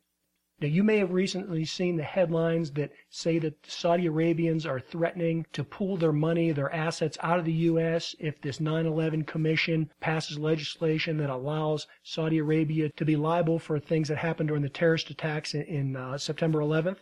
Now, 0.60 0.68
you 0.68 0.84
may 0.84 0.98
have 0.98 1.10
recently 1.10 1.64
seen 1.64 1.96
the 1.96 2.04
headlines 2.04 2.70
that 2.74 2.92
say 3.10 3.40
that 3.40 3.66
Saudi 3.66 4.06
Arabians 4.06 4.64
are 4.64 4.78
threatening 4.78 5.46
to 5.52 5.64
pull 5.64 5.96
their 5.96 6.12
money, 6.12 6.52
their 6.52 6.72
assets 6.72 7.18
out 7.24 7.40
of 7.40 7.44
the 7.44 7.52
U.S. 7.52 8.14
if 8.20 8.40
this 8.40 8.60
9 8.60 8.86
11 8.86 9.24
Commission 9.24 9.90
passes 9.98 10.38
legislation 10.38 11.16
that 11.16 11.28
allows 11.28 11.88
Saudi 12.04 12.38
Arabia 12.38 12.88
to 12.90 13.04
be 13.04 13.16
liable 13.16 13.58
for 13.58 13.80
things 13.80 14.06
that 14.06 14.18
happened 14.18 14.46
during 14.46 14.62
the 14.62 14.68
terrorist 14.68 15.10
attacks 15.10 15.54
in, 15.54 15.96
uh, 15.96 16.16
September 16.18 16.60
11th. 16.60 16.98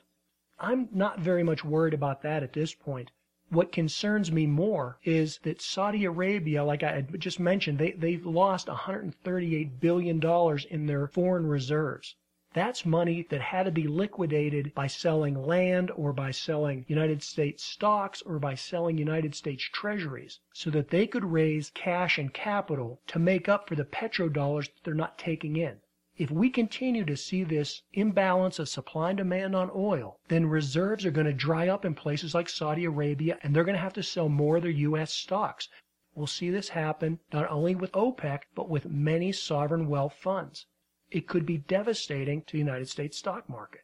I'm 0.65 0.89
not 0.93 1.19
very 1.19 1.43
much 1.43 1.65
worried 1.65 1.93
about 1.93 2.23
that 2.23 2.45
at 2.45 2.53
this 2.53 2.73
point. 2.73 3.11
What 3.49 3.73
concerns 3.73 4.31
me 4.31 4.47
more 4.47 4.99
is 5.03 5.39
that 5.43 5.61
Saudi 5.61 6.05
Arabia, 6.05 6.63
like 6.63 6.85
I 6.85 7.01
just 7.19 7.41
mentioned, 7.41 7.79
they, 7.79 7.91
they've 7.91 8.25
lost 8.25 8.69
$138 8.69 9.81
billion 9.81 10.23
in 10.71 10.87
their 10.87 11.09
foreign 11.09 11.49
reserves. 11.49 12.15
That's 12.55 12.87
money 12.87 13.27
that 13.29 13.41
had 13.41 13.65
to 13.65 13.73
be 13.73 13.89
liquidated 13.89 14.73
by 14.73 14.87
selling 14.87 15.35
land 15.35 15.91
or 15.97 16.13
by 16.13 16.31
selling 16.31 16.85
United 16.87 17.25
States 17.25 17.65
stocks 17.65 18.23
or 18.23 18.39
by 18.39 18.55
selling 18.55 18.99
United 18.99 19.35
States 19.35 19.65
treasuries 19.65 20.39
so 20.53 20.71
that 20.71 20.91
they 20.91 21.09
could 21.09 21.25
raise 21.25 21.71
cash 21.71 22.19
and 22.19 22.33
capital 22.33 23.01
to 23.09 23.19
make 23.19 23.49
up 23.49 23.69
for 23.69 23.75
the 23.75 23.85
petrodollars 23.85 24.67
that 24.67 24.85
they're 24.85 24.95
not 24.95 25.19
taking 25.19 25.57
in. 25.57 25.81
If 26.19 26.31
we 26.31 26.51
continue 26.51 27.07
to 27.07 27.17
see 27.17 27.43
this 27.43 27.81
imbalance 27.95 28.59
of 28.59 28.69
supply 28.69 29.11
and 29.11 29.17
demand 29.17 29.57
on 29.57 29.71
oil, 29.75 30.21
then 30.29 30.45
reserves 30.45 31.07
are 31.07 31.11
going 31.11 31.27
to 31.27 31.33
dry 31.33 31.69
up 31.69 31.87
in 31.87 31.95
places 31.95 32.35
like 32.35 32.51
Saudi 32.51 32.85
Arabia 32.85 33.39
and 33.43 33.57
they're 33.57 33.65
going 33.65 33.77
to 33.77 33.81
have 33.81 33.95
to 33.95 34.03
sell 34.03 34.29
more 34.29 34.57
of 34.57 34.63
their 34.63 34.71
U.S. 34.73 35.11
stocks. 35.15 35.71
We'll 36.15 36.27
see 36.27 36.51
this 36.51 36.69
happen 36.69 37.21
not 37.33 37.51
only 37.51 37.75
with 37.75 37.93
OPEC, 37.93 38.43
but 38.55 38.69
with 38.69 38.91
many 38.91 39.33
sovereign 39.33 39.89
wealth 39.89 40.13
funds. 40.13 40.67
It 41.11 41.27
could 41.27 41.47
be 41.47 41.57
devastating 41.57 42.43
to 42.43 42.53
the 42.53 42.59
United 42.59 42.91
States 42.91 43.17
stock 43.17 43.49
market. 43.49 43.81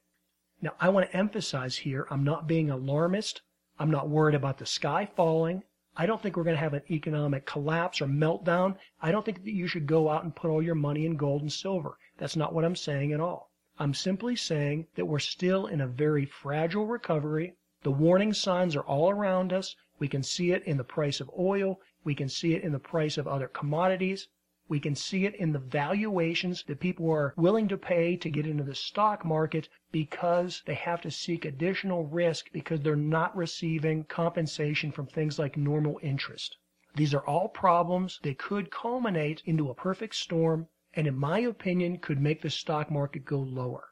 Now, 0.61 0.75
I 0.81 0.91
want 0.91 1.11
to 1.11 1.17
emphasize 1.17 1.79
here 1.79 2.07
I'm 2.11 2.25
not 2.25 2.47
being 2.47 2.69
alarmist. 2.69 3.41
I'm 3.79 3.91
not 3.91 4.11
worried 4.11 4.35
about 4.35 4.59
the 4.59 4.67
sky 4.67 5.09
falling. 5.17 5.63
I 5.97 6.05
don't 6.05 6.23
think 6.23 6.37
we're 6.37 6.45
going 6.45 6.57
to 6.57 6.61
have 6.61 6.75
an 6.75 6.83
economic 6.91 7.47
collapse 7.47 8.03
or 8.03 8.07
meltdown. 8.07 8.77
I 9.01 9.13
don't 9.13 9.25
think 9.25 9.45
that 9.45 9.55
you 9.55 9.67
should 9.67 9.87
go 9.87 10.11
out 10.11 10.25
and 10.25 10.37
put 10.37 10.51
all 10.51 10.63
your 10.63 10.75
money 10.75 11.07
in 11.07 11.17
gold 11.17 11.41
and 11.41 11.53
silver. 11.53 11.97
That's 12.19 12.37
not 12.37 12.53
what 12.53 12.65
I'm 12.65 12.77
saying 12.77 13.13
at 13.13 13.21
all. 13.21 13.53
I'm 13.79 13.95
simply 13.95 14.35
saying 14.35 14.89
that 14.97 15.07
we're 15.07 15.21
still 15.21 15.67
in 15.69 15.81
a 15.81 15.87
very 15.87 16.25
fragile 16.25 16.85
recovery. 16.85 17.55
The 17.85 17.93
warning 17.93 18.35
signs 18.35 18.75
are 18.75 18.83
all 18.83 19.09
around 19.09 19.53
us. 19.53 19.77
We 20.01 20.09
can 20.09 20.25
see 20.25 20.51
it 20.51 20.65
in 20.65 20.79
the 20.79 20.83
price 20.83 21.21
of 21.21 21.31
oil. 21.39 21.81
We 22.03 22.17
can 22.17 22.29
see 22.29 22.55
it 22.55 22.65
in 22.65 22.73
the 22.73 22.81
price 22.81 23.19
of 23.19 23.29
other 23.29 23.47
commodities. 23.47 24.27
We 24.67 24.81
can 24.81 24.97
see 24.97 25.27
it 25.27 25.37
in 25.37 25.53
the 25.53 25.61
valuations 25.61 26.65
that 26.65 26.81
people 26.81 27.09
are 27.11 27.35
willing 27.37 27.69
to 27.69 27.79
pay 27.79 28.17
to 28.17 28.29
get 28.29 28.49
into 28.49 28.65
the 28.65 28.75
stock 28.75 29.25
market 29.25 29.69
because 29.93 30.65
they 30.67 30.75
have 30.75 31.01
to 31.03 31.13
seek 31.13 31.45
additional 31.45 32.05
risk 32.05 32.51
because 32.53 32.81
they're 32.81 32.97
not 32.97 33.37
receiving 33.37 34.03
compensation 34.03 34.91
from 34.91 35.07
things 35.07 35.39
like 35.39 35.57
normal 35.57 36.01
interest. 36.03 36.57
These 36.97 37.15
are 37.15 37.25
all 37.25 37.49
problems 37.49 38.19
that 38.25 38.39
could 38.39 38.73
culminate 38.73 39.41
into 39.47 39.71
a 39.71 39.75
perfect 39.75 40.17
storm 40.17 40.67
and 40.95 41.07
in 41.07 41.17
my 41.17 41.39
opinion 41.41 41.99
could 41.99 42.21
make 42.21 42.43
the 42.43 42.51
stock 42.51 42.91
market 42.91 43.25
go 43.25 43.39
lower. 43.39 43.89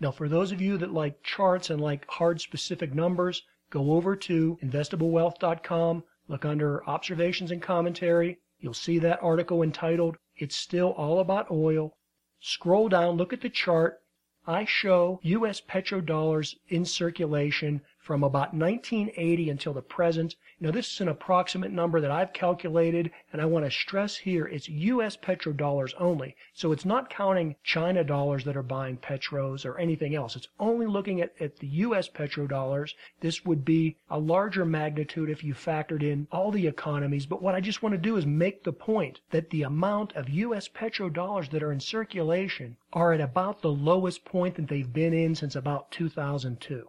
Now 0.00 0.10
for 0.10 0.28
those 0.28 0.52
of 0.52 0.60
you 0.60 0.78
that 0.78 0.92
like 0.92 1.22
charts 1.22 1.70
and 1.70 1.80
like 1.80 2.08
hard 2.08 2.40
specific 2.40 2.94
numbers, 2.94 3.42
go 3.70 3.92
over 3.92 4.16
to 4.16 4.58
investablewealth.com, 4.62 6.04
look 6.28 6.44
under 6.44 6.88
observations 6.88 7.50
and 7.50 7.60
commentary, 7.60 8.38
You'll 8.62 8.74
see 8.74 8.98
that 8.98 9.22
article 9.22 9.62
entitled, 9.62 10.18
It's 10.36 10.54
Still 10.54 10.90
All 10.90 11.18
About 11.18 11.50
Oil. 11.50 11.96
Scroll 12.40 12.90
down, 12.90 13.16
look 13.16 13.32
at 13.32 13.40
the 13.40 13.48
chart. 13.48 14.02
I 14.46 14.66
show 14.66 15.18
U.S. 15.22 15.62
petrodollars 15.62 16.56
in 16.68 16.84
circulation 16.84 17.80
from 18.02 18.24
about 18.24 18.54
1980 18.54 19.50
until 19.50 19.74
the 19.74 19.82
present. 19.82 20.34
Now, 20.58 20.70
this 20.70 20.90
is 20.90 21.02
an 21.02 21.08
approximate 21.08 21.70
number 21.70 22.00
that 22.00 22.10
I've 22.10 22.32
calculated, 22.32 23.10
and 23.30 23.42
I 23.42 23.44
want 23.44 23.66
to 23.66 23.70
stress 23.70 24.16
here 24.16 24.46
it's 24.46 24.70
U.S. 24.70 25.18
petrodollars 25.18 25.92
only. 25.98 26.34
So 26.54 26.72
it's 26.72 26.86
not 26.86 27.10
counting 27.10 27.56
China 27.62 28.02
dollars 28.02 28.44
that 28.44 28.56
are 28.56 28.62
buying 28.62 28.96
petros 28.96 29.66
or 29.66 29.76
anything 29.76 30.14
else. 30.14 30.34
It's 30.34 30.48
only 30.58 30.86
looking 30.86 31.20
at, 31.20 31.34
at 31.38 31.58
the 31.58 31.66
U.S. 31.66 32.08
petrodollars. 32.08 32.94
This 33.20 33.44
would 33.44 33.66
be 33.66 33.96
a 34.08 34.18
larger 34.18 34.64
magnitude 34.64 35.28
if 35.28 35.44
you 35.44 35.52
factored 35.52 36.02
in 36.02 36.26
all 36.32 36.50
the 36.50 36.66
economies. 36.66 37.26
But 37.26 37.42
what 37.42 37.54
I 37.54 37.60
just 37.60 37.82
want 37.82 37.92
to 37.92 37.98
do 37.98 38.16
is 38.16 38.24
make 38.24 38.64
the 38.64 38.72
point 38.72 39.20
that 39.30 39.50
the 39.50 39.62
amount 39.62 40.14
of 40.16 40.30
U.S. 40.30 40.68
petrodollars 40.68 41.50
that 41.50 41.62
are 41.62 41.70
in 41.70 41.80
circulation 41.80 42.78
are 42.94 43.12
at 43.12 43.20
about 43.20 43.60
the 43.60 43.70
lowest 43.70 44.24
point 44.24 44.54
that 44.54 44.68
they've 44.68 44.90
been 44.90 45.12
in 45.12 45.34
since 45.34 45.54
about 45.54 45.90
2002. 45.90 46.88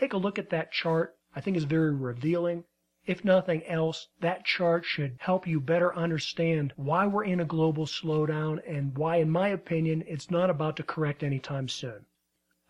Take 0.00 0.14
a 0.14 0.16
look 0.16 0.38
at 0.38 0.48
that 0.48 0.72
chart. 0.72 1.18
I 1.36 1.42
think 1.42 1.58
it's 1.58 1.66
very 1.66 1.94
revealing. 1.94 2.64
If 3.04 3.22
nothing 3.22 3.62
else, 3.66 4.08
that 4.20 4.46
chart 4.46 4.86
should 4.86 5.18
help 5.18 5.46
you 5.46 5.60
better 5.60 5.94
understand 5.94 6.72
why 6.76 7.06
we're 7.06 7.24
in 7.24 7.38
a 7.38 7.44
global 7.44 7.84
slowdown 7.84 8.62
and 8.66 8.96
why, 8.96 9.16
in 9.16 9.28
my 9.28 9.48
opinion, 9.48 10.02
it's 10.06 10.30
not 10.30 10.48
about 10.48 10.78
to 10.78 10.82
correct 10.82 11.22
anytime 11.22 11.68
soon. 11.68 12.06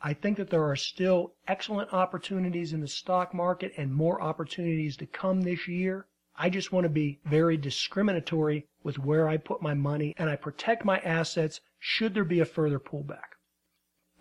I 0.03 0.13
think 0.13 0.39
that 0.39 0.51
there 0.51 0.65
are 0.65 0.75
still 0.75 1.37
excellent 1.47 1.93
opportunities 1.93 2.73
in 2.73 2.81
the 2.81 2.89
stock 2.89 3.33
market 3.33 3.75
and 3.77 3.95
more 3.95 4.21
opportunities 4.21 4.97
to 4.97 5.07
come 5.07 5.43
this 5.43 5.69
year. 5.69 6.09
I 6.35 6.51
just 6.51 6.73
want 6.73 6.83
to 6.83 6.91
be 6.91 7.21
very 7.25 7.57
discriminatory 7.57 8.67
with 8.83 8.99
where 8.99 9.29
I 9.29 9.37
put 9.37 9.63
my 9.63 9.75
money 9.75 10.17
and 10.19 10.29
I 10.29 10.35
protect 10.35 10.85
my 10.85 10.99
assets 10.99 11.61
should 11.79 12.13
there 12.13 12.25
be 12.25 12.41
a 12.41 12.45
further 12.45 12.81
pullback. 12.81 13.37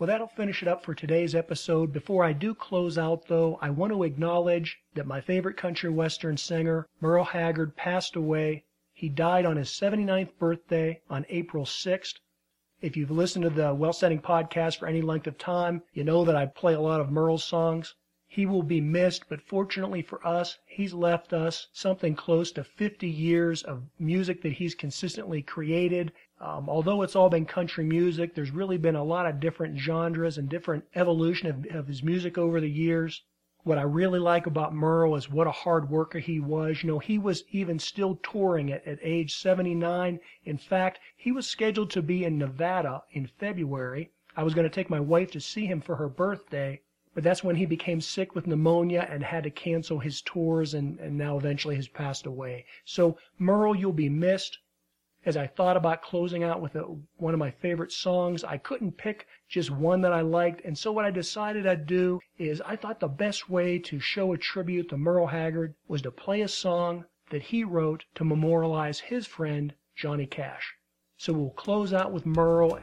Well, 0.00 0.06
that'll 0.06 0.28
finish 0.28 0.62
it 0.62 0.68
up 0.68 0.82
for 0.82 0.94
today's 0.94 1.34
episode. 1.34 1.92
Before 1.92 2.24
I 2.24 2.32
do 2.32 2.54
close 2.54 2.96
out, 2.96 3.26
though, 3.26 3.58
I 3.60 3.68
want 3.68 3.92
to 3.92 4.02
acknowledge 4.02 4.78
that 4.94 5.06
my 5.06 5.20
favorite 5.20 5.58
country 5.58 5.90
western 5.90 6.38
singer, 6.38 6.88
Merle 7.02 7.24
Haggard, 7.24 7.76
passed 7.76 8.16
away. 8.16 8.64
He 8.94 9.10
died 9.10 9.44
on 9.44 9.58
his 9.58 9.68
79th 9.68 10.38
birthday 10.38 11.02
on 11.10 11.26
April 11.28 11.66
6th. 11.66 12.14
If 12.80 12.96
you've 12.96 13.10
listened 13.10 13.42
to 13.42 13.50
the 13.50 13.74
Wealthsteading 13.74 14.22
podcast 14.22 14.78
for 14.78 14.88
any 14.88 15.02
length 15.02 15.26
of 15.26 15.36
time, 15.36 15.82
you 15.92 16.02
know 16.02 16.24
that 16.24 16.34
I 16.34 16.46
play 16.46 16.72
a 16.72 16.80
lot 16.80 17.02
of 17.02 17.10
Merle's 17.10 17.44
songs. 17.44 17.94
He 18.26 18.46
will 18.46 18.62
be 18.62 18.80
missed, 18.80 19.28
but 19.28 19.42
fortunately 19.42 20.00
for 20.00 20.26
us, 20.26 20.56
he's 20.64 20.94
left 20.94 21.34
us 21.34 21.66
something 21.74 22.14
close 22.14 22.52
to 22.52 22.64
50 22.64 23.06
years 23.06 23.62
of 23.64 23.82
music 23.98 24.40
that 24.40 24.52
he's 24.52 24.74
consistently 24.74 25.42
created. 25.42 26.12
Um, 26.42 26.70
although 26.70 27.02
it's 27.02 27.14
all 27.14 27.28
been 27.28 27.44
country 27.44 27.84
music, 27.84 28.34
there's 28.34 28.50
really 28.50 28.78
been 28.78 28.96
a 28.96 29.04
lot 29.04 29.26
of 29.26 29.40
different 29.40 29.78
genres 29.78 30.38
and 30.38 30.48
different 30.48 30.84
evolution 30.94 31.48
of, 31.48 31.76
of 31.76 31.86
his 31.86 32.02
music 32.02 32.38
over 32.38 32.62
the 32.62 32.70
years. 32.70 33.22
What 33.62 33.76
I 33.76 33.82
really 33.82 34.18
like 34.18 34.46
about 34.46 34.72
Merle 34.72 35.16
is 35.16 35.30
what 35.30 35.46
a 35.46 35.52
hard 35.52 35.90
worker 35.90 36.18
he 36.18 36.40
was. 36.40 36.82
You 36.82 36.88
know, 36.88 36.98
he 36.98 37.18
was 37.18 37.44
even 37.50 37.78
still 37.78 38.16
touring 38.22 38.72
at, 38.72 38.86
at 38.86 38.98
age 39.02 39.36
79. 39.36 40.18
In 40.46 40.56
fact, 40.56 40.98
he 41.14 41.30
was 41.30 41.46
scheduled 41.46 41.90
to 41.90 42.00
be 42.00 42.24
in 42.24 42.38
Nevada 42.38 43.02
in 43.10 43.26
February. 43.26 44.10
I 44.34 44.42
was 44.42 44.54
going 44.54 44.66
to 44.66 44.74
take 44.74 44.88
my 44.88 45.00
wife 45.00 45.30
to 45.32 45.40
see 45.40 45.66
him 45.66 45.82
for 45.82 45.96
her 45.96 46.08
birthday, 46.08 46.80
but 47.12 47.22
that's 47.22 47.44
when 47.44 47.56
he 47.56 47.66
became 47.66 48.00
sick 48.00 48.34
with 48.34 48.46
pneumonia 48.46 49.06
and 49.10 49.22
had 49.22 49.44
to 49.44 49.50
cancel 49.50 49.98
his 49.98 50.22
tours 50.22 50.72
and, 50.72 50.98
and 51.00 51.18
now 51.18 51.36
eventually 51.36 51.76
has 51.76 51.88
passed 51.88 52.24
away. 52.24 52.64
So, 52.86 53.18
Merle, 53.38 53.76
you'll 53.76 53.92
be 53.92 54.08
missed. 54.08 54.58
As 55.26 55.36
I 55.36 55.46
thought 55.46 55.76
about 55.76 56.00
closing 56.00 56.42
out 56.42 56.62
with 56.62 56.76
a, 56.76 56.84
one 57.16 57.34
of 57.34 57.38
my 57.38 57.50
favorite 57.50 57.92
songs, 57.92 58.42
I 58.42 58.56
couldn't 58.56 58.96
pick 58.96 59.26
just 59.48 59.70
one 59.70 60.00
that 60.00 60.14
I 60.14 60.22
liked. 60.22 60.64
And 60.64 60.78
so 60.78 60.92
what 60.92 61.04
I 61.04 61.10
decided 61.10 61.66
I'd 61.66 61.86
do 61.86 62.20
is 62.38 62.62
I 62.62 62.76
thought 62.76 63.00
the 63.00 63.08
best 63.08 63.50
way 63.50 63.78
to 63.80 64.00
show 64.00 64.32
a 64.32 64.38
tribute 64.38 64.88
to 64.88 64.96
Merle 64.96 65.26
Haggard 65.26 65.74
was 65.86 66.00
to 66.02 66.10
play 66.10 66.40
a 66.40 66.48
song 66.48 67.04
that 67.28 67.42
he 67.42 67.64
wrote 67.64 68.06
to 68.14 68.24
memorialize 68.24 68.98
his 68.98 69.26
friend, 69.26 69.74
Johnny 69.94 70.26
Cash. 70.26 70.74
So 71.18 71.34
we'll 71.34 71.50
close 71.50 71.92
out 71.92 72.12
with 72.12 72.24
Merle 72.24 72.76